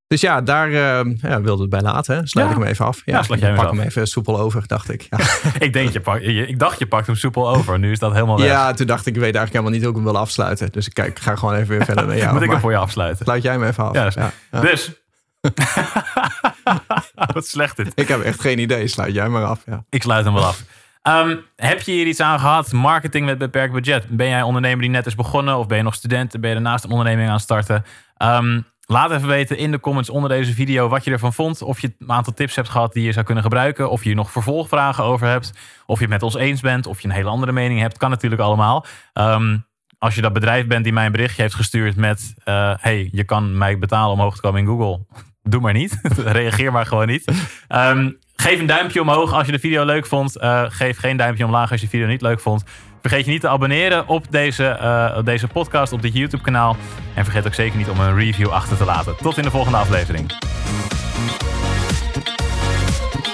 Dus 0.06 0.20
ja, 0.20 0.40
daar 0.40 0.68
eh, 0.68 1.14
ja, 1.16 1.40
wilde 1.40 1.61
het 1.61 1.70
bij 1.70 1.80
laten. 1.80 2.16
hè. 2.16 2.26
Sluit 2.26 2.46
Ja. 2.48 2.54
ik 2.54 2.59
hem 2.61 2.68
even 2.68 2.85
af. 2.85 3.02
Ja, 3.04 3.22
sluit 3.22 3.40
jij 3.40 3.50
hem 3.50 3.59
pak 3.59 3.70
hem 3.70 3.80
even 3.80 4.06
soepel 4.06 4.38
over, 4.40 4.66
dacht 4.66 4.90
ik. 4.90 5.06
Ja. 5.11 5.18
ik, 5.66 5.72
denk, 5.72 5.90
je 5.92 6.00
pak, 6.00 6.20
je- 6.20 6.46
ik 6.46 6.59
dacht 6.59 6.78
je 6.78 6.87
pakt 6.87 7.06
hem 7.06 7.16
soepel 7.16 7.48
over. 7.48 7.78
Nu 7.78 7.90
is 7.90 7.98
dat 7.98 8.12
helemaal 8.12 8.38
weg. 8.38 8.46
ja, 8.46 8.72
toen 8.72 8.87
dacht 8.87 9.06
ik, 9.06 9.14
ik 9.14 9.20
weet 9.20 9.35
eigenlijk 9.35 9.52
helemaal 9.52 9.72
niet 9.72 9.80
hoe 9.82 9.90
ik 9.90 9.96
hem 9.96 10.04
wil 10.04 10.18
afsluiten. 10.18 10.72
Dus 10.72 10.87
ik, 10.87 10.94
kijk, 10.94 11.09
ik 11.09 11.18
ga 11.18 11.37
gewoon 11.37 11.54
even 11.54 11.68
weer 11.68 11.85
verder 11.85 12.06
met 12.06 12.18
jou. 12.20 12.32
Moet 12.32 12.42
ik 12.42 12.50
hem 12.50 12.61
voor 12.61 12.70
je 12.70 12.76
afsluiten? 12.76 13.24
Sluit 13.24 13.42
jij 13.42 13.52
hem 13.52 13.64
even 13.64 13.85
af. 13.85 13.94
Ja, 13.94 14.02
dat 14.04 14.16
is- 14.16 14.22
Ja, 14.22 14.32
ja. 14.50 14.61
Dus. 14.61 14.92
Wat 17.35 17.46
slecht 17.46 17.76
dit. 17.76 17.92
Ik 17.94 18.09
heb 18.09 18.20
echt 18.22 18.40
geen 18.40 18.59
idee. 18.59 18.87
Sluit 18.87 19.14
jij 19.14 19.28
maar 19.28 19.44
af. 19.44 19.62
Ja. 19.66 19.85
Ik 19.90 20.02
sluit 20.02 20.24
hem 20.24 20.35
wel 20.35 20.44
af. 20.44 20.62
Ehm, 21.07 21.37
heb 21.57 21.81
je 21.81 21.92
hier 21.92 22.07
iets 22.07 22.21
aan 22.21 22.38
gehad? 22.38 22.73
Marketing 22.73 23.27
met 23.27 23.38
beperkt 23.38 23.73
budget. 23.73 24.09
Ben 24.09 24.29
jij 24.29 24.42
ondernemer 24.42 24.81
die 24.81 24.90
net 24.90 25.07
is 25.07 25.14
begonnen? 25.14 25.57
Of 25.59 25.66
ben 25.66 25.77
je 25.77 25.83
nog 25.83 25.95
student? 25.95 26.40
Ben 26.40 26.49
je 26.49 26.55
daarnaast 26.55 26.85
een 26.85 26.90
onderneming 26.90 27.29
aan 27.29 27.35
het 27.35 27.42
starten? 27.42 27.85
Ehm, 28.16 28.61
laat 28.87 29.11
even 29.11 29.29
weten 29.29 29.59
in 29.59 29.71
de 29.71 29.81
comments 29.81 30.11
onder 30.11 30.31
deze 30.31 30.53
video 30.53 30.88
wat 30.88 31.05
je 31.05 31.11
ervan 31.11 31.33
vond. 31.33 31.62
Of 31.62 31.81
je 31.81 31.95
een 31.99 32.12
aantal 32.12 32.33
tips 32.33 32.57
hebt 32.57 32.69
gehad 32.69 32.92
die 32.92 33.05
je 33.05 33.12
zou 33.12 33.25
kunnen 33.25 33.42
gebruiken. 33.42 33.90
Of 33.90 34.01
je 34.01 34.07
hier 34.07 34.16
nog 34.16 34.31
vervolgvragen 34.31 35.05
over 35.05 35.27
hebt. 35.27 35.53
Of 35.87 35.97
je 35.97 36.05
het 36.05 36.12
met 36.12 36.23
ons 36.23 36.35
eens 36.35 36.61
bent. 36.61 36.87
Of 36.87 37.01
je 37.01 37.09
een 37.09 37.14
hele 37.14 37.29
andere 37.29 37.53
mening 37.53 37.81
hebt. 37.81 37.99
Kan 37.99 38.11
natuurlijk 38.11 38.42
allemaal. 38.42 38.87
Um, 39.14 39.66
als 39.99 40.14
je 40.14 40.21
dat 40.21 40.33
bedrijf 40.33 40.66
bent 40.66 40.85
die 40.85 40.92
mij 40.92 41.07
een 41.07 41.12
berichtje 41.12 41.42
heeft 41.42 41.55
gestuurd 41.55 41.97
met... 41.97 42.35
Uh, 42.45 42.75
hey, 42.81 43.09
je 43.12 43.25
kan 43.25 43.59
mij 43.59 43.79
betalen 43.79 44.12
om 44.12 44.21
hoog 44.21 44.35
te 44.35 44.40
komen 44.40 44.61
in 44.61 44.66
Google. 44.66 45.07
Doe 45.42 45.61
maar 45.61 45.73
niet. 45.73 46.01
Reageer 46.38 46.73
maar 46.73 46.87
gewoon 46.87 47.07
niet. 47.07 47.33
Um, 47.69 48.19
geef 48.37 48.61
een 48.61 48.66
duimpje 48.66 49.01
omhoog 49.01 49.33
als 49.33 49.46
je 49.46 49.53
de 49.53 49.59
video 49.59 49.85
leuk 49.85 50.07
vond. 50.07 50.37
Uh, 50.42 50.64
geef 50.68 50.99
geen 50.99 51.16
duimpje 51.16 51.44
omlaag 51.44 51.70
als 51.70 51.81
je 51.81 51.87
de 51.87 51.92
video 51.92 52.07
niet 52.07 52.22
leuk 52.22 52.40
vond. 52.40 52.64
Vergeet 53.01 53.25
je 53.25 53.31
niet 53.31 53.40
te 53.40 53.49
abonneren 53.49 54.09
op 54.09 54.27
deze, 54.31 54.79
uh, 54.83 55.18
op 55.18 55.25
deze 55.25 55.46
podcast, 55.46 55.92
op 55.92 56.03
dit 56.03 56.14
YouTube 56.14 56.42
kanaal. 56.42 56.77
En 57.14 57.25
vergeet 57.25 57.46
ook 57.46 57.55
zeker 57.55 57.79
niet 57.79 57.88
om 57.88 58.01
een 58.01 58.14
review 58.14 58.49
achter 58.49 58.77
te 58.77 58.85
laten. 58.85 59.16
Tot 59.16 59.37
in 59.37 59.42
de 59.42 59.51
volgende 59.51 59.79
aflevering. 59.79 60.31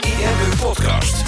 IMU 0.02 0.56
Podcast. 0.60 1.24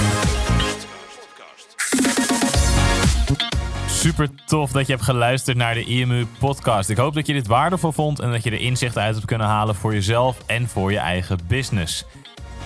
Super 3.87 4.29
tof 4.47 4.73
dat 4.73 4.87
je 4.87 4.93
hebt 4.93 5.05
geluisterd 5.05 5.57
naar 5.57 5.75
de 5.75 5.85
IMU 5.85 6.27
podcast. 6.39 6.91
Ik 6.91 6.97
hoop 6.97 7.15
dat 7.15 7.27
je 7.27 7.33
dit 7.33 7.47
waardevol 7.47 7.93
vond 7.93 8.21
en 8.21 8.31
dat 8.31 8.45
je 8.45 8.51
er 8.51 8.61
inzichten 8.61 9.03
uit 9.03 9.15
hebt 9.15 9.27
kunnen 9.27 9.47
halen 9.47 9.75
voor 9.75 9.93
jezelf 9.93 10.37
en 10.47 10.69
voor 10.69 10.93
je 10.93 10.99
eigen 10.99 11.39
business. 11.49 12.05